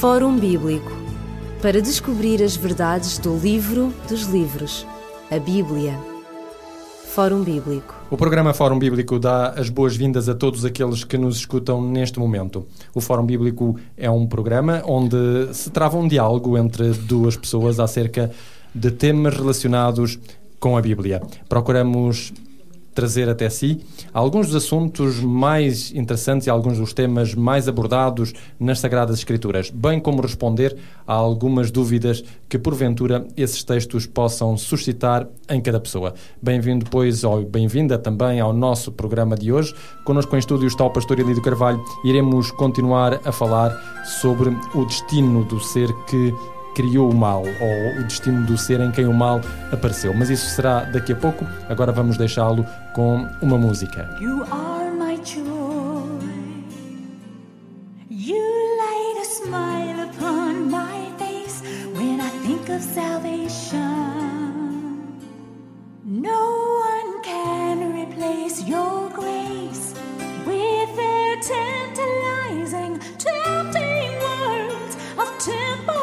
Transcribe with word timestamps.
Fórum 0.00 0.36
Bíblico 0.36 0.92
para 1.62 1.80
descobrir 1.80 2.42
as 2.42 2.56
verdades 2.56 3.16
do 3.16 3.38
livro 3.38 3.94
dos 4.06 4.24
livros, 4.24 4.86
a 5.30 5.38
Bíblia. 5.38 5.98
Fórum 7.06 7.42
Bíblico. 7.42 7.94
O 8.10 8.16
programa 8.16 8.52
Fórum 8.52 8.78
Bíblico 8.78 9.18
dá 9.18 9.50
as 9.50 9.70
boas-vindas 9.70 10.28
a 10.28 10.34
todos 10.34 10.64
aqueles 10.64 11.04
que 11.04 11.16
nos 11.16 11.36
escutam 11.36 11.80
neste 11.80 12.18
momento. 12.18 12.66
O 12.92 13.00
Fórum 13.00 13.24
Bíblico 13.24 13.76
é 13.96 14.10
um 14.10 14.26
programa 14.26 14.82
onde 14.84 15.54
se 15.54 15.70
trava 15.70 15.96
um 15.96 16.08
diálogo 16.08 16.58
entre 16.58 16.90
duas 16.90 17.36
pessoas 17.36 17.80
acerca 17.80 18.30
de 18.74 18.90
temas 18.90 19.34
relacionados 19.34 20.18
com 20.58 20.76
a 20.76 20.82
Bíblia. 20.82 21.22
Procuramos 21.48 22.32
trazer 22.94 23.28
até 23.28 23.50
si 23.50 23.80
alguns 24.12 24.46
dos 24.46 24.56
assuntos 24.56 25.20
mais 25.20 25.92
interessantes 25.92 26.46
e 26.46 26.50
alguns 26.50 26.78
dos 26.78 26.92
temas 26.92 27.34
mais 27.34 27.68
abordados 27.68 28.32
nas 28.58 28.78
Sagradas 28.78 29.18
Escrituras, 29.18 29.70
bem 29.70 29.98
como 29.98 30.22
responder 30.22 30.76
a 31.06 31.12
algumas 31.12 31.70
dúvidas 31.70 32.24
que, 32.48 32.58
porventura, 32.58 33.26
esses 33.36 33.64
textos 33.64 34.06
possam 34.06 34.56
suscitar 34.56 35.26
em 35.50 35.60
cada 35.60 35.80
pessoa. 35.80 36.14
Bem-vindo, 36.40 36.86
pois, 36.90 37.24
ou 37.24 37.44
bem-vinda 37.44 37.98
também 37.98 38.40
ao 38.40 38.52
nosso 38.52 38.92
programa 38.92 39.36
de 39.36 39.52
hoje. 39.52 39.74
Conosco 40.04 40.34
em 40.36 40.38
estúdio 40.38 40.68
está 40.68 40.84
o 40.84 40.90
pastor 40.90 41.18
Elidio 41.18 41.42
Carvalho. 41.42 41.82
Iremos 42.04 42.50
continuar 42.52 43.20
a 43.24 43.32
falar 43.32 43.70
sobre 44.20 44.50
o 44.74 44.84
destino 44.84 45.44
do 45.44 45.58
ser 45.60 45.92
que 46.06 46.32
criou 46.74 47.10
o 47.10 47.14
mal 47.14 47.42
ou 47.42 48.00
o 48.00 48.04
destino 48.04 48.44
do 48.44 48.58
ser 48.58 48.80
em 48.80 48.90
quem 48.90 49.06
o 49.06 49.12
mal 49.12 49.40
apareceu. 49.72 50.12
Mas 50.14 50.30
isso 50.30 50.46
será 50.50 50.80
daqui 50.84 51.12
a 51.12 51.16
pouco. 51.16 51.46
Agora 51.68 51.92
vamos 51.92 52.16
deixá-lo 52.16 52.66
com 52.92 53.26
uma 53.40 53.56
música. 53.56 54.08
You 54.20 54.42
are 54.50 54.90
my 54.90 55.16
joy. 55.24 55.84
You 58.10 58.42
light 58.78 59.20
a 59.20 59.24
smile 59.24 60.08
upon 60.08 60.70
my 60.70 61.10
face 61.18 61.62
when 61.96 62.20
I 62.20 62.30
think 62.46 62.70
of 62.70 62.82
salvation. 62.82 64.24
No 66.04 66.80
one 66.80 67.22
can 67.22 67.92
replace 67.92 68.62
your 68.66 69.08
grace 69.10 69.94
with 70.46 70.96
their 70.96 71.36
tantalizing, 71.40 72.98
tempting 73.18 74.18
words 74.20 74.96
of 75.18 75.38
temple. 75.38 75.93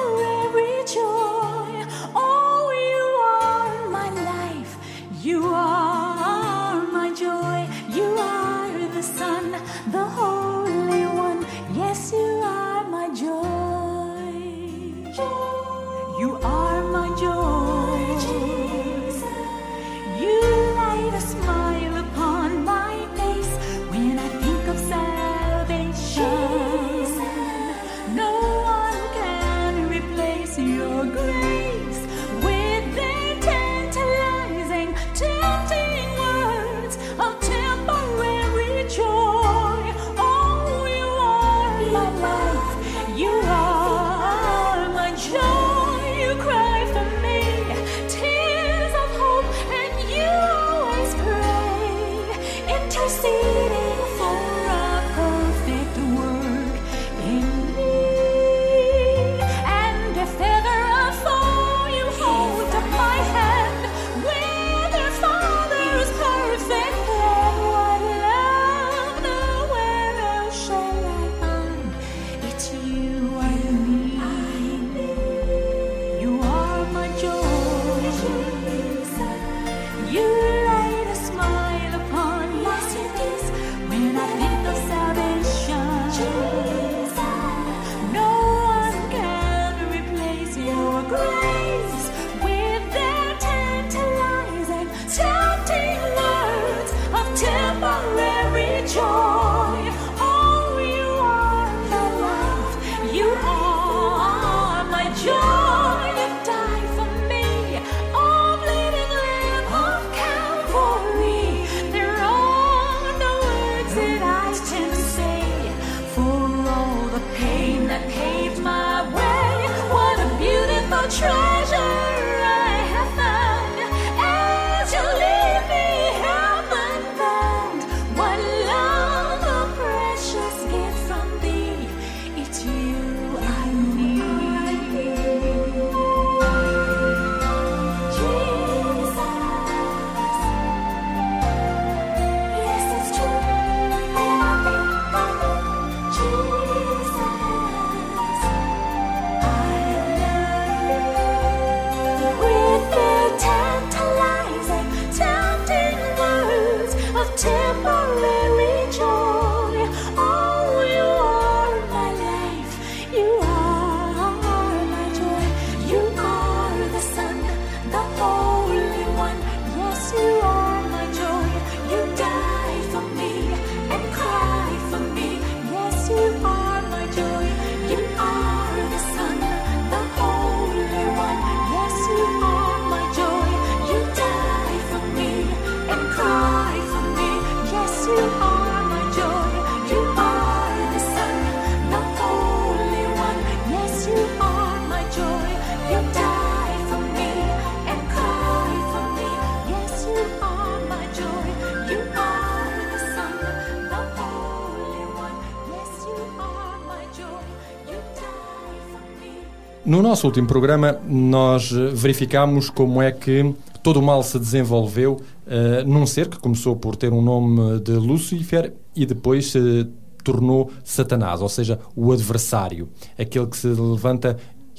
No 209.92 210.02
nosso 210.02 210.26
último 210.26 210.48
programa, 210.48 211.02
nós 211.06 211.70
eh, 211.74 211.90
verificámos 211.94 212.70
como 212.70 213.02
é 213.02 213.12
que 213.12 213.54
todo 213.84 213.98
o 213.98 214.02
mal 214.02 214.24
se 214.24 214.40
desenvolveu 214.40 215.20
uh, 215.46 215.86
num 215.86 216.06
ser 216.06 216.30
que 216.30 216.40
começou 216.40 216.78
por 216.78 216.96
ter 216.96 217.12
um 217.12 217.22
nome 217.22 217.78
de 217.82 217.92
Lúcifer 217.92 218.74
e 218.96 219.06
depois 219.06 219.52
se 219.52 219.86
tornou 220.24 220.72
Satanás, 220.82 221.42
ou 221.42 221.50
seja, 221.50 221.78
o 221.94 222.14
adversário, 222.14 222.88
aquele 223.20 223.48
que 223.48 223.58
se 223.58 223.68
levanta 223.68 224.38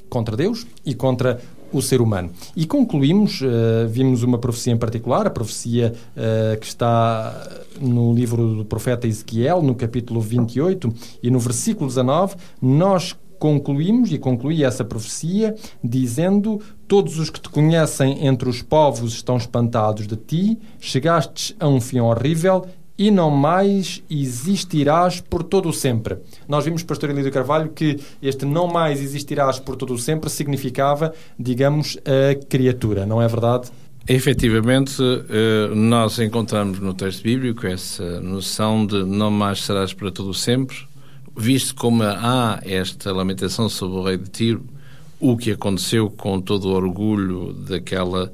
contra 0.08 0.34
Deus 0.34 0.66
e 0.82 0.94
contra 0.94 1.38
o 1.70 1.82
ser 1.82 2.00
humano. 2.00 2.30
E 2.56 2.64
concluímos, 2.64 3.42
uh, 3.42 3.86
vimos 3.90 4.22
uma 4.22 4.38
profecia 4.38 4.72
em 4.72 4.78
particular, 4.78 5.26
a 5.26 5.30
profecia 5.30 5.92
uh, 6.16 6.58
que 6.58 6.66
está 6.66 7.50
no 7.78 8.14
livro 8.14 8.54
do 8.54 8.64
profeta 8.64 9.06
Ezequiel, 9.06 9.60
no 9.60 9.74
capítulo 9.74 10.22
28 10.22 10.90
e 11.22 11.30
no 11.30 11.38
versículo 11.38 11.86
19, 11.86 12.34
nós 12.62 13.14
concluímos 13.42 14.12
e 14.12 14.18
concluí 14.18 14.62
essa 14.62 14.84
profecia 14.84 15.56
dizendo: 15.82 16.60
Todos 16.86 17.18
os 17.18 17.28
que 17.28 17.40
te 17.40 17.48
conhecem 17.48 18.24
entre 18.24 18.48
os 18.48 18.62
povos 18.62 19.14
estão 19.14 19.36
espantados 19.36 20.06
de 20.06 20.14
ti, 20.14 20.58
chegastes 20.78 21.56
a 21.58 21.66
um 21.66 21.80
fim 21.80 21.98
horrível 21.98 22.64
e 22.96 23.10
não 23.10 23.30
mais 23.30 24.00
existirás 24.08 25.20
por 25.20 25.42
todo 25.42 25.68
o 25.68 25.72
sempre. 25.72 26.18
Nós 26.46 26.64
vimos, 26.64 26.84
pastor 26.84 27.10
Elídio 27.10 27.32
Carvalho, 27.32 27.70
que 27.70 27.98
este 28.22 28.44
não 28.44 28.68
mais 28.68 29.02
existirás 29.02 29.58
por 29.58 29.74
todo 29.74 29.92
o 29.92 29.98
sempre 29.98 30.30
significava, 30.30 31.12
digamos, 31.36 31.98
a 32.04 32.36
criatura, 32.46 33.04
não 33.04 33.20
é 33.20 33.26
verdade? 33.26 33.70
Efetivamente, 34.06 35.00
eh, 35.00 35.74
nós 35.74 36.18
encontramos 36.20 36.78
no 36.78 36.94
texto 36.94 37.22
bíblico 37.22 37.66
essa 37.66 38.20
noção 38.20 38.86
de 38.86 39.04
não 39.04 39.30
mais 39.30 39.64
serás 39.64 39.92
para 39.92 40.10
todo 40.12 40.30
o 40.30 40.34
sempre, 40.34 40.76
visto 41.36 41.74
como 41.74 42.02
há 42.02 42.60
esta 42.64 43.12
lamentação 43.12 43.68
sobre 43.68 43.98
o 43.98 44.02
rei 44.02 44.16
de 44.16 44.30
Tiro, 44.30 44.64
o 45.18 45.36
que 45.36 45.52
aconteceu 45.52 46.10
com 46.10 46.40
todo 46.40 46.68
o 46.68 46.72
orgulho 46.72 47.52
daquela 47.52 48.32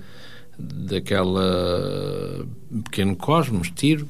daquela 0.59 2.45
pequeno 2.85 3.15
cosmos, 3.15 3.71
Tiro, 3.71 4.09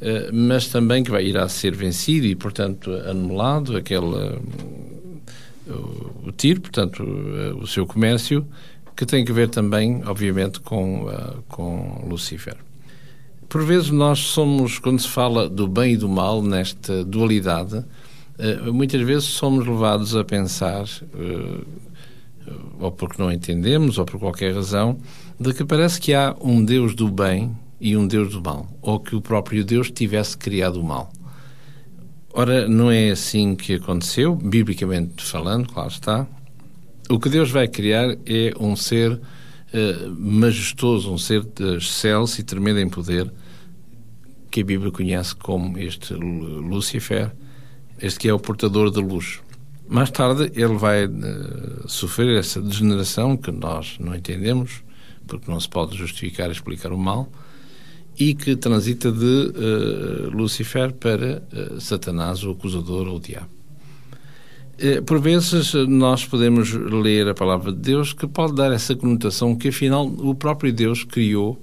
eh, 0.00 0.30
mas 0.32 0.68
também 0.68 1.02
que 1.02 1.10
vai 1.10 1.24
irá 1.24 1.48
ser 1.48 1.74
vencido 1.74 2.26
e, 2.26 2.36
portanto, 2.36 2.92
anulado 2.92 3.76
aquele 3.76 4.38
o 6.22 6.32
Tiro, 6.32 6.60
portanto, 6.60 7.02
o 7.60 7.66
seu 7.66 7.86
comércio, 7.86 8.46
que 8.96 9.06
tem 9.06 9.24
que 9.24 9.32
ver 9.32 9.48
também, 9.48 10.02
obviamente, 10.04 10.60
com, 10.60 11.06
com 11.48 12.04
Lucifer. 12.08 12.56
Por 13.48 13.64
vezes 13.64 13.90
nós 13.90 14.18
somos, 14.18 14.78
quando 14.78 15.00
se 15.00 15.08
fala 15.08 15.48
do 15.48 15.66
bem 15.66 15.94
e 15.94 15.96
do 15.96 16.08
mal, 16.08 16.42
nesta 16.42 17.04
dualidade, 17.04 17.84
muitas 18.72 19.00
vezes 19.02 19.24
somos 19.24 19.66
levados 19.66 20.16
a 20.16 20.24
pensar, 20.24 20.84
ou 22.78 22.90
porque 22.90 23.20
não 23.20 23.30
entendemos, 23.30 23.98
ou 23.98 24.04
por 24.04 24.18
qualquer 24.18 24.54
razão, 24.54 24.98
de 25.38 25.52
que 25.52 25.64
parece 25.64 26.00
que 26.00 26.14
há 26.14 26.34
um 26.40 26.64
Deus 26.64 26.94
do 26.94 27.08
bem 27.10 27.54
e 27.80 27.96
um 27.96 28.06
Deus 28.06 28.32
do 28.32 28.42
mal, 28.42 28.68
ou 28.82 29.00
que 29.00 29.16
o 29.16 29.20
próprio 29.20 29.64
Deus 29.64 29.90
tivesse 29.90 30.36
criado 30.36 30.80
o 30.80 30.84
mal. 30.84 31.12
Ora, 32.32 32.68
não 32.68 32.90
é 32.90 33.10
assim 33.10 33.56
que 33.56 33.74
aconteceu, 33.74 34.36
biblicamente 34.36 35.24
falando, 35.24 35.68
claro 35.68 35.88
está. 35.88 36.26
O 37.08 37.18
que 37.18 37.28
Deus 37.28 37.50
vai 37.50 37.66
criar 37.66 38.16
é 38.24 38.52
um 38.60 38.76
ser 38.76 39.12
uh, 39.12 39.20
majestoso, 40.16 41.12
um 41.12 41.18
ser 41.18 41.44
excelso 41.76 42.40
e 42.40 42.44
tremendo 42.44 42.78
em 42.78 42.88
poder, 42.88 43.32
que 44.48 44.60
a 44.60 44.64
Bíblia 44.64 44.92
conhece 44.92 45.34
como 45.34 45.76
este 45.76 46.14
Lúcifer, 46.14 47.32
este 48.00 48.18
que 48.20 48.28
é 48.28 48.34
o 48.34 48.38
portador 48.38 48.90
da 48.90 49.00
luz. 49.00 49.40
Mais 49.88 50.10
tarde 50.10 50.52
ele 50.54 50.76
vai 50.76 51.06
uh, 51.06 51.88
sofrer 51.88 52.38
essa 52.38 52.62
degeneração 52.62 53.36
que 53.36 53.50
nós 53.50 53.96
não 53.98 54.14
entendemos, 54.14 54.84
porque 55.26 55.50
não 55.50 55.58
se 55.58 55.68
pode 55.68 55.96
justificar 55.96 56.48
e 56.48 56.52
explicar 56.52 56.92
o 56.92 56.98
mal, 56.98 57.28
e 58.16 58.32
que 58.34 58.54
transita 58.54 59.10
de 59.10 59.24
uh, 59.24 60.30
Lúcifer 60.30 60.92
para 60.92 61.42
uh, 61.52 61.80
Satanás, 61.80 62.44
o 62.44 62.52
acusador 62.52 63.08
ou 63.08 63.16
o 63.16 63.20
diabo. 63.20 63.48
Por 65.04 65.20
vezes 65.20 65.74
nós 65.74 66.24
podemos 66.24 66.72
ler 66.72 67.28
a 67.28 67.34
palavra 67.34 67.70
de 67.70 67.76
Deus 67.80 68.14
que 68.14 68.26
pode 68.26 68.54
dar 68.54 68.72
essa 68.72 68.96
conotação 68.96 69.54
que 69.54 69.68
afinal 69.68 70.06
o 70.06 70.34
próprio 70.34 70.72
Deus 70.72 71.04
criou 71.04 71.62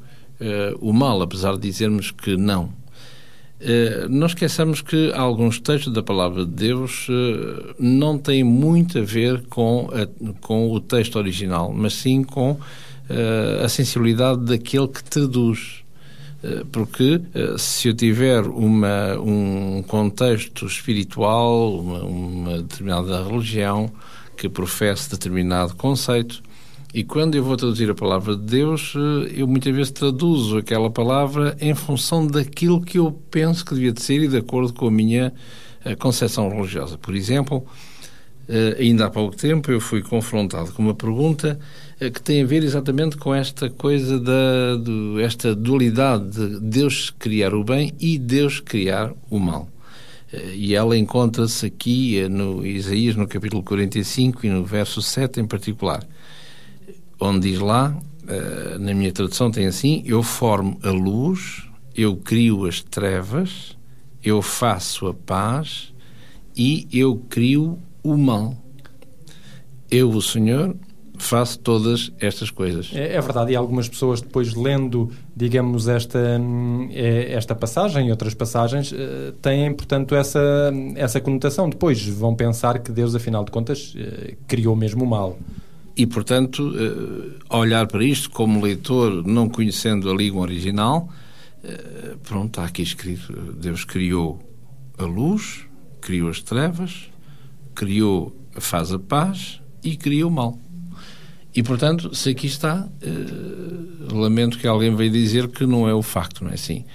o 0.80 0.94
mal, 0.94 1.20
apesar 1.24 1.54
de 1.54 1.62
dizermos 1.62 2.12
que 2.12 2.38
não. 2.38 2.72
Não 4.10 4.28
esqueçamos 4.28 4.82
que 4.82 5.12
alguns 5.14 5.60
textos 5.60 5.92
da 5.92 6.04
palavra 6.04 6.46
de 6.46 6.52
Deus 6.52 7.08
não 7.80 8.18
têm 8.18 8.44
muito 8.44 9.00
a 9.00 9.02
ver 9.02 9.44
com, 9.50 9.90
a, 9.92 10.34
com 10.42 10.72
o 10.72 10.80
texto 10.80 11.16
original, 11.16 11.74
mas 11.74 11.94
sim 11.94 12.24
com 12.24 12.60
a 13.64 13.68
sensibilidade 13.68 14.46
daquele 14.46 14.88
que 14.88 15.04
traduz. 15.04 15.84
Eh, 16.44 16.64
porque 16.72 17.20
eh, 17.34 17.56
se 17.58 17.88
eu 17.88 17.94
tiver 17.94 18.42
uma, 18.42 19.18
um 19.20 19.84
contexto 19.88 20.66
espiritual, 20.66 21.80
uma, 21.80 22.04
uma 22.04 22.58
determinada 22.62 23.24
religião 23.24 23.92
que 24.36 24.48
professe 24.48 25.10
determinado 25.10 25.76
conceito, 25.76 26.44
e 26.94 27.04
quando 27.04 27.36
eu 27.36 27.44
vou 27.44 27.58
traduzir 27.58 27.90
a 27.90 27.96
palavra 27.96 28.36
de 28.36 28.44
Deus, 28.44 28.94
eh, 28.96 29.34
eu 29.42 29.48
muitas 29.48 29.76
vezes 29.76 29.92
traduzo 29.92 30.58
aquela 30.58 30.90
palavra 30.90 31.56
em 31.60 31.76
função 31.76 32.26
daquilo 32.26 32.82
que 32.82 32.98
eu 32.98 33.12
penso 33.30 33.66
que 33.66 33.74
devia 33.74 33.92
de 33.92 34.02
ser 34.02 34.22
e 34.24 34.28
de 34.28 34.38
acordo 34.38 34.74
com 34.74 34.88
a 34.88 34.92
minha 34.92 35.34
concepção 36.00 36.50
religiosa. 36.50 36.98
Por 36.98 37.16
exemplo, 37.16 37.66
ainda 38.78 39.06
há 39.06 39.10
pouco 39.10 39.38
tempo 39.38 39.72
eu 39.72 39.80
fui 39.80 40.02
confrontado 40.02 40.74
com 40.74 40.82
uma 40.82 40.96
pergunta 40.96 41.58
eh, 42.00 42.12
que 42.12 42.22
tem 42.22 42.44
a 42.44 42.46
ver 42.46 42.64
exatamente 42.64 43.18
com 43.18 43.34
esta 43.34 43.70
coisa 43.70 44.20
da 44.20 44.76
do, 44.76 45.20
esta 45.20 45.56
dualidade 45.56 46.30
de 46.30 46.60
Deus 46.60 47.10
criar 47.10 47.54
o 47.56 47.64
bem 47.64 47.94
e 48.00 48.20
Deus 48.20 48.60
criar 48.60 49.14
o 49.30 49.40
mal. 49.40 49.68
Eh, 50.32 50.54
e 50.56 50.76
ela 50.76 50.96
encontra-se 50.98 51.66
aqui 51.66 52.20
eh, 52.20 52.30
no 52.30 52.66
Isaías, 52.66 53.16
no 53.16 53.28
capítulo 53.28 53.64
45 53.64 54.46
e 54.46 54.50
no 54.50 54.64
verso 54.64 55.02
7 55.02 55.40
em 55.40 55.48
particular, 55.48 56.08
onde 57.20 57.52
diz 57.52 57.60
lá, 57.60 57.98
na 58.80 58.94
minha 58.94 59.12
tradução 59.12 59.50
tem 59.50 59.68
assim: 59.68 60.04
Eu 60.06 60.22
formo 60.22 60.78
a 60.84 60.90
luz, 60.90 61.64
eu 61.96 62.16
crio 62.18 62.66
as 62.66 62.82
trevas, 62.82 63.78
eu 64.24 64.42
faço 64.42 65.08
a 65.08 65.14
paz 65.14 65.94
e 66.56 66.88
eu 66.92 67.18
crio 67.30 67.80
o 68.04 68.18
mal. 68.18 68.56
Eu, 69.90 70.10
o 70.10 70.22
Senhor, 70.22 70.76
faço 71.18 71.60
todas 71.60 72.12
estas 72.20 72.50
coisas. 72.52 72.92
É, 72.94 73.16
é, 73.16 73.22
verdade, 73.22 73.52
e 73.52 73.56
algumas 73.56 73.90
pessoas 73.90 74.22
depois 74.22 74.54
lendo, 74.54 75.12
digamos, 75.36 75.88
esta, 75.88 76.20
é, 76.92 77.34
esta 77.34 77.56
passagem 77.56 78.08
e 78.08 78.12
outras 78.12 78.34
passagens, 78.34 78.94
eh, 78.94 79.34
têm, 79.42 79.74
portanto, 79.74 80.16
essa, 80.16 80.72
essa 80.96 81.20
conotação. 81.20 81.70
Depois 81.70 82.06
vão 82.08 82.36
pensar 82.36 82.80
que 82.80 82.92
Deus, 82.92 83.16
afinal 83.16 83.44
de 83.44 83.52
contas, 83.52 83.94
eh, 83.98 84.36
criou 84.48 84.76
mesmo 84.76 85.04
o 85.04 85.08
mal. 85.08 85.38
E, 85.98 86.06
portanto, 86.06 86.74
eh, 86.78 87.56
olhar 87.58 87.88
para 87.88 88.04
isto 88.04 88.30
como 88.30 88.62
leitor, 88.62 89.26
não 89.26 89.50
conhecendo 89.50 90.10
a 90.12 90.14
língua 90.14 90.42
original, 90.44 91.10
pronto, 92.24 92.48
está 92.48 92.66
aqui 92.66 92.82
escrito, 92.82 93.34
Deus 93.60 93.84
criou 93.84 94.40
a 94.98 95.04
luz, 95.04 95.66
criou 96.00 96.30
as 96.30 96.42
trevas, 96.42 97.10
criou, 97.76 98.34
faz 98.54 98.94
a 98.94 99.00
paz 99.00 99.60
e 99.84 99.98
criou 99.98 100.30
o 100.30 100.34
mal. 100.34 100.60
E, 101.54 101.64
portanto, 101.64 102.16
se 102.16 102.30
aqui 102.30 102.46
está, 102.46 102.88
uh, 102.88 104.16
lamento 104.16 104.60
que 104.60 104.68
alguém 104.68 104.96
veio 104.96 105.12
dizer 105.12 105.48
que 105.48 105.66
não 105.66 105.90
é 105.90 105.94
o 105.94 106.04
facto, 106.04 106.44
não 106.44 106.52
é 106.52 106.54
assim? 106.54 106.86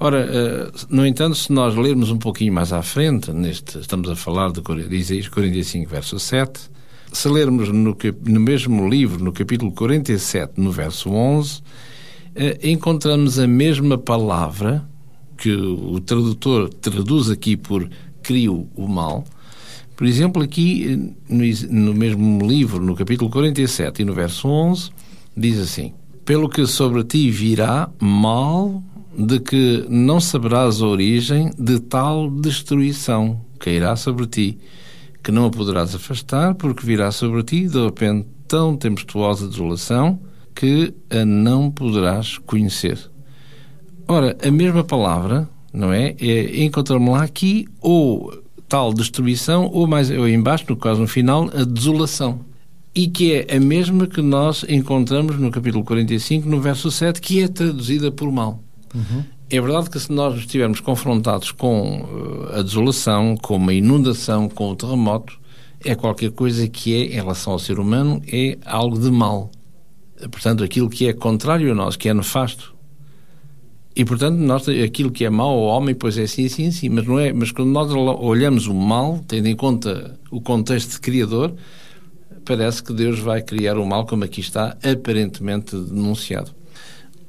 Ora, 0.00 0.70
no 0.88 1.04
entanto, 1.04 1.34
se 1.34 1.52
nós 1.52 1.74
lermos 1.74 2.10
um 2.12 2.18
pouquinho 2.18 2.52
mais 2.52 2.72
à 2.72 2.82
frente, 2.82 3.32
neste, 3.32 3.80
estamos 3.80 4.08
a 4.08 4.14
falar 4.14 4.52
de 4.52 4.96
Isaías 4.96 5.26
45, 5.26 5.90
verso 5.90 6.20
7, 6.20 6.70
se 7.12 7.28
lermos 7.28 7.68
no, 7.68 7.96
no, 8.26 8.40
mesmo 8.40 8.88
livro, 8.88 9.22
no 9.22 9.32
capítulo 9.32 9.72
47, 9.72 10.60
no 10.60 10.70
verso 10.70 11.10
11, 11.10 11.58
uh, 11.58 11.62
eh, 12.34 12.58
encontramos 12.64 13.38
a 13.38 13.46
mesma 13.46 13.98
palavra 13.98 14.88
que 15.36 15.52
o 15.52 16.00
tradutor 16.00 16.68
traduz 16.68 17.30
aqui 17.30 17.56
por 17.56 17.88
crio 18.22 18.68
o 18.74 18.88
mal, 18.88 19.24
por 19.98 20.06
exemplo, 20.06 20.40
aqui 20.40 21.12
no 21.28 21.92
mesmo 21.92 22.46
livro, 22.46 22.80
no 22.80 22.94
capítulo 22.94 23.28
47 23.28 24.02
e 24.02 24.04
no 24.04 24.14
verso 24.14 24.46
11, 24.46 24.90
diz 25.36 25.58
assim: 25.58 25.92
Pelo 26.24 26.48
que 26.48 26.64
sobre 26.68 27.02
ti 27.02 27.28
virá 27.32 27.90
mal 27.98 28.80
de 29.18 29.40
que 29.40 29.84
não 29.88 30.20
saberás 30.20 30.80
a 30.80 30.86
origem 30.86 31.50
de 31.58 31.80
tal 31.80 32.30
destruição 32.30 33.40
que 33.58 33.70
irá 33.70 33.96
sobre 33.96 34.28
ti, 34.28 34.58
que 35.28 35.32
não 35.32 35.44
a 35.44 35.50
poderás 35.50 35.94
afastar, 35.94 36.54
porque 36.54 36.86
virá 36.86 37.12
sobre 37.12 37.42
ti 37.42 37.68
de 37.68 37.84
repente 37.84 38.26
tão 38.48 38.74
tempestuosa 38.74 39.46
desolação 39.46 40.18
que 40.54 40.94
a 41.10 41.22
não 41.22 41.70
poderás 41.70 42.38
conhecer. 42.38 42.98
Ora, 44.08 44.34
a 44.42 44.50
mesma 44.50 44.82
palavra, 44.82 45.46
não 45.70 45.92
é? 45.92 46.16
é 46.18 46.64
Encontramos 46.64 47.12
lá 47.12 47.24
aqui 47.24 47.68
ou 47.78 48.42
tal 48.66 48.90
destruição, 48.90 49.66
ou 49.70 49.86
mais 49.86 50.10
ou 50.10 50.26
embaixo, 50.26 50.64
no 50.66 50.76
caso 50.78 51.02
no 51.02 51.06
final, 51.06 51.50
a 51.54 51.62
desolação. 51.62 52.40
E 52.94 53.06
que 53.06 53.34
é 53.34 53.54
a 53.54 53.60
mesma 53.60 54.06
que 54.06 54.22
nós 54.22 54.64
encontramos 54.66 55.38
no 55.38 55.50
capítulo 55.50 55.84
45, 55.84 56.48
no 56.48 56.58
verso 56.58 56.90
7, 56.90 57.20
que 57.20 57.42
é 57.42 57.48
traduzida 57.48 58.10
por 58.10 58.32
mal. 58.32 58.62
Uhum. 58.94 59.24
É 59.50 59.58
verdade 59.62 59.88
que 59.88 59.98
se 59.98 60.12
nós 60.12 60.36
estivermos 60.36 60.78
confrontados 60.80 61.52
com 61.52 62.06
eh, 62.52 62.58
a 62.58 62.62
desolação, 62.62 63.34
com 63.34 63.56
uma 63.56 63.72
inundação, 63.72 64.46
com 64.46 64.70
o 64.70 64.76
terremoto, 64.76 65.40
é 65.82 65.94
qualquer 65.94 66.32
coisa 66.32 66.68
que 66.68 66.94
é, 66.94 67.06
em 67.06 67.14
relação 67.14 67.54
ao 67.54 67.58
ser 67.58 67.78
humano, 67.78 68.20
é 68.30 68.58
algo 68.66 68.98
de 68.98 69.10
mal. 69.10 69.50
Portanto, 70.30 70.62
aquilo 70.62 70.90
que 70.90 71.08
é 71.08 71.14
contrário 71.14 71.72
a 71.72 71.74
nós, 71.74 71.96
que 71.96 72.10
é 72.10 72.14
nefasto. 72.14 72.74
E, 73.96 74.04
portanto, 74.04 74.36
nós, 74.36 74.68
aquilo 74.68 75.10
que 75.10 75.24
é 75.24 75.30
mau 75.30 75.48
ao 75.48 75.76
homem, 75.78 75.94
pois 75.94 76.18
é 76.18 76.24
assim, 76.24 76.44
assim, 76.44 76.66
assim. 76.66 76.88
Mas, 76.90 77.06
não 77.06 77.18
é, 77.18 77.32
mas 77.32 77.50
quando 77.50 77.70
nós 77.70 77.90
olhamos 77.90 78.66
o 78.66 78.74
mal, 78.74 79.24
tendo 79.26 79.46
em 79.46 79.56
conta 79.56 80.18
o 80.30 80.42
contexto 80.42 81.00
criador, 81.00 81.54
parece 82.44 82.82
que 82.82 82.92
Deus 82.92 83.18
vai 83.18 83.40
criar 83.40 83.78
o 83.78 83.86
mal, 83.86 84.04
como 84.04 84.24
aqui 84.24 84.40
está 84.40 84.76
aparentemente 84.82 85.74
denunciado. 85.74 86.57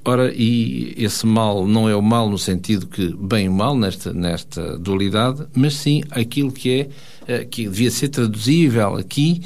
Ora, 0.10 0.34
e 0.34 0.96
esse 0.98 1.24
mal 1.24 1.68
não 1.68 1.88
é 1.88 1.96
o 1.96 2.02
mal 2.02 2.28
no 2.28 2.38
sentido 2.40 2.88
que 2.88 3.16
bem 3.16 3.46
e 3.46 3.50
mal 3.50 3.78
nesta, 3.78 4.12
nesta 4.12 4.76
dualidade, 4.80 5.46
mas 5.54 5.76
sim 5.76 6.02
aquilo 6.10 6.52
que 6.52 6.72
é 6.72 6.90
eh, 7.28 7.46
que 7.46 7.70
devia 7.70 7.92
ser 7.92 8.08
traduzível 8.10 8.96
aqui 8.96 9.44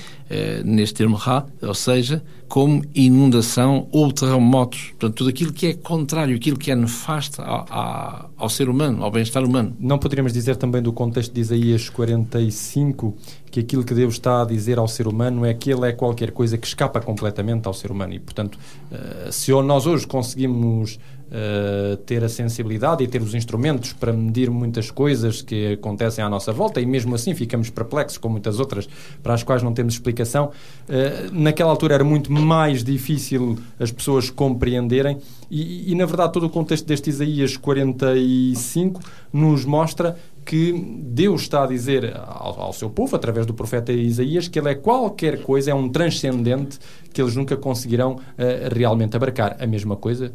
neste 0.63 0.95
termo 0.95 1.15
Ra, 1.15 1.45
ou 1.61 1.73
seja, 1.73 2.23
como 2.47 2.83
inundação 2.93 3.87
ou 3.91 4.11
terremotos. 4.11 4.91
Portanto, 4.91 5.15
tudo 5.15 5.29
aquilo 5.29 5.51
que 5.51 5.67
é 5.67 5.73
contrário, 5.73 6.35
aquilo 6.35 6.57
que 6.57 6.69
é 6.69 6.75
nefasto 6.75 7.41
ao, 7.41 7.65
ao, 7.69 8.29
ao 8.37 8.49
ser 8.49 8.69
humano, 8.69 9.03
ao 9.03 9.09
bem-estar 9.09 9.43
humano. 9.43 9.75
Não 9.79 9.97
poderíamos 9.97 10.31
dizer 10.31 10.55
também 10.55 10.81
do 10.81 10.93
contexto 10.93 11.33
de 11.33 11.41
Isaías 11.41 11.89
45 11.89 13.15
que 13.49 13.59
aquilo 13.59 13.83
que 13.83 13.93
Deus 13.93 14.13
está 14.13 14.43
a 14.43 14.45
dizer 14.45 14.77
ao 14.77 14.87
ser 14.87 15.07
humano 15.07 15.45
é 15.45 15.53
que 15.53 15.71
ele 15.71 15.87
é 15.87 15.93
qualquer 15.93 16.31
coisa 16.31 16.57
que 16.57 16.67
escapa 16.67 16.99
completamente 16.99 17.67
ao 17.67 17.73
ser 17.73 17.91
humano 17.91 18.13
e, 18.13 18.19
portanto, 18.19 18.57
eh, 18.91 19.29
se 19.31 19.51
nós 19.51 19.85
hoje 19.85 20.05
conseguimos 20.07 20.99
Uh, 21.33 21.97
ter 21.97 22.23
a 22.23 22.29
sensibilidade 22.29 23.03
e 23.03 23.07
ter 23.07 23.19
os 23.19 23.33
instrumentos 23.33 23.91
para 23.91 24.13
medir 24.13 24.51
muitas 24.51 24.91
coisas 24.91 25.41
que 25.41 25.73
acontecem 25.73 26.23
à 26.23 26.29
nossa 26.29 26.53
volta 26.53 26.79
e 26.79 26.85
mesmo 26.85 27.15
assim 27.15 27.33
ficamos 27.33 27.71
perplexos 27.71 28.19
com 28.19 28.29
muitas 28.29 28.59
outras 28.59 28.87
para 29.23 29.33
as 29.33 29.41
quais 29.41 29.63
não 29.63 29.73
temos 29.73 29.95
explicação. 29.95 30.51
Uh, 30.87 31.33
naquela 31.33 31.71
altura 31.71 31.95
era 31.95 32.03
muito 32.03 32.31
mais 32.31 32.83
difícil 32.83 33.57
as 33.79 33.91
pessoas 33.91 34.29
compreenderem 34.29 35.17
e, 35.49 35.91
e, 35.91 35.95
na 35.95 36.05
verdade 36.05 36.33
todo 36.33 36.45
o 36.45 36.49
contexto 36.51 36.85
deste 36.85 37.09
Isaías 37.09 37.57
45 37.57 39.01
nos 39.31 39.65
mostra 39.65 40.15
que 40.43 40.73
Deus 40.99 41.41
está 41.41 41.63
a 41.63 41.67
dizer 41.67 42.15
ao, 42.15 42.59
ao, 42.59 42.73
seu 42.73 42.89
povo, 42.89 43.15
através 43.15 43.45
do 43.45 43.53
profeta 43.53 43.91
Isaías, 43.91 44.47
que 44.47 44.59
ele 44.59 44.69
é 44.69 44.75
qualquer 44.75 45.41
coisa, 45.41 45.71
é 45.71 45.73
um 45.73 45.89
transcendente 45.89 46.77
que 47.11 47.21
eles 47.21 47.35
nunca 47.35 47.55
conseguirão 47.55 48.13
uh, 48.13 48.75
realmente 48.75 49.15
abarcar. 49.15 49.57
A 49.59 49.67
mesma 49.67 49.95
coisa 49.95 50.31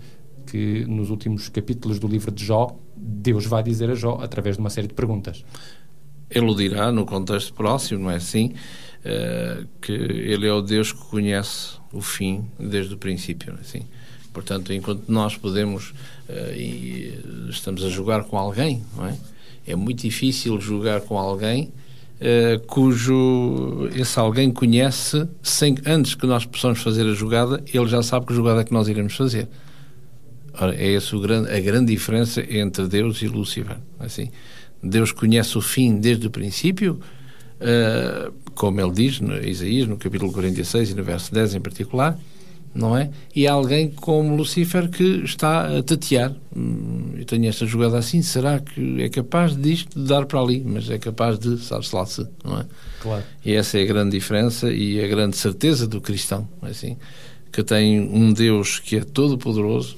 que 0.50 0.84
nos 0.86 1.10
últimos 1.10 1.48
capítulos 1.48 1.98
do 1.98 2.08
livro 2.08 2.30
de 2.30 2.44
Jó, 2.44 2.76
Deus 2.96 3.44
vai 3.46 3.62
dizer 3.62 3.90
a 3.90 3.94
Jó 3.94 4.18
através 4.22 4.56
de 4.56 4.60
uma 4.60 4.70
série 4.70 4.86
de 4.86 4.94
perguntas. 4.94 5.44
Ele 6.30 6.46
o 6.46 6.54
dirá 6.54 6.90
no 6.90 7.04
contexto 7.04 7.52
próximo, 7.54 8.04
não 8.04 8.10
é 8.10 8.16
assim? 8.16 8.54
Uh, 9.00 9.66
que 9.80 9.92
ele 9.92 10.46
é 10.46 10.52
o 10.52 10.60
Deus 10.60 10.92
que 10.92 11.04
conhece 11.06 11.78
o 11.92 12.00
fim 12.00 12.44
desde 12.58 12.94
o 12.94 12.98
princípio, 12.98 13.52
não 13.52 13.58
é 13.58 13.62
assim? 13.62 13.82
Portanto, 14.32 14.72
enquanto 14.72 15.04
nós 15.08 15.36
podemos 15.36 15.90
uh, 16.28 16.52
e 16.54 17.48
estamos 17.48 17.84
a 17.84 17.88
jogar 17.88 18.24
com 18.24 18.36
alguém, 18.36 18.82
não 18.96 19.06
é? 19.06 19.16
É 19.66 19.76
muito 19.76 20.02
difícil 20.02 20.58
jogar 20.60 21.02
com 21.02 21.18
alguém 21.18 21.72
uh, 22.20 22.66
cujo 22.66 23.88
esse 23.94 24.18
alguém 24.18 24.50
conhece 24.50 25.28
sem 25.42 25.76
antes 25.86 26.14
que 26.14 26.26
nós 26.26 26.44
possamos 26.44 26.80
fazer 26.80 27.06
a 27.06 27.12
jogada, 27.12 27.62
ele 27.72 27.86
já 27.86 28.02
sabe 28.02 28.26
que 28.26 28.34
jogada 28.34 28.62
é 28.62 28.64
que 28.64 28.72
nós 28.72 28.88
iremos 28.88 29.14
fazer. 29.14 29.48
Ora, 30.60 30.74
é 30.74 30.94
essa 30.94 31.16
a 31.16 31.60
grande 31.60 31.92
diferença 31.92 32.40
entre 32.40 32.88
Deus 32.88 33.22
e 33.22 33.28
Lúcifer. 33.28 33.76
Assim, 34.00 34.30
Deus 34.82 35.12
conhece 35.12 35.56
o 35.56 35.60
fim 35.60 35.98
desde 35.98 36.26
o 36.26 36.30
princípio, 36.30 37.00
uh, 37.60 38.32
como 38.54 38.80
ele 38.80 38.92
diz 38.92 39.20
no 39.20 39.36
Isaías, 39.36 39.86
no 39.86 39.96
capítulo 39.96 40.32
46 40.32 40.90
e 40.90 40.94
no 40.94 41.04
verso 41.04 41.32
10 41.32 41.54
em 41.54 41.60
particular, 41.60 42.18
não 42.74 42.96
é? 42.96 43.10
E 43.34 43.46
há 43.46 43.52
alguém 43.52 43.90
como 43.90 44.34
Lucifer 44.34 44.88
que 44.88 45.22
está 45.24 45.78
a 45.78 45.82
tatear. 45.82 46.34
Hum, 46.54 47.12
eu 47.16 47.24
tenho 47.24 47.48
esta 47.48 47.64
jogada 47.64 47.96
assim, 47.96 48.20
será 48.20 48.58
que 48.60 49.02
é 49.02 49.08
capaz 49.08 49.56
disto 49.56 49.98
de 49.98 50.06
dar 50.06 50.26
para 50.26 50.40
ali? 50.40 50.62
Mas 50.64 50.90
é 50.90 50.98
capaz 50.98 51.38
de, 51.38 51.58
sabe-se 51.58 51.94
lá 51.94 52.04
se, 52.04 52.26
não 52.44 52.60
é? 52.60 52.66
Claro. 53.00 53.24
E 53.44 53.54
essa 53.54 53.78
é 53.78 53.82
a 53.82 53.86
grande 53.86 54.10
diferença 54.10 54.70
e 54.72 55.02
a 55.02 55.06
grande 55.06 55.36
certeza 55.36 55.86
do 55.86 56.00
cristão, 56.00 56.48
assim, 56.62 56.96
que 57.52 57.62
tem 57.62 58.00
um 58.00 58.32
Deus 58.32 58.80
que 58.80 58.96
é 58.96 59.00
todo 59.00 59.38
poderoso, 59.38 59.96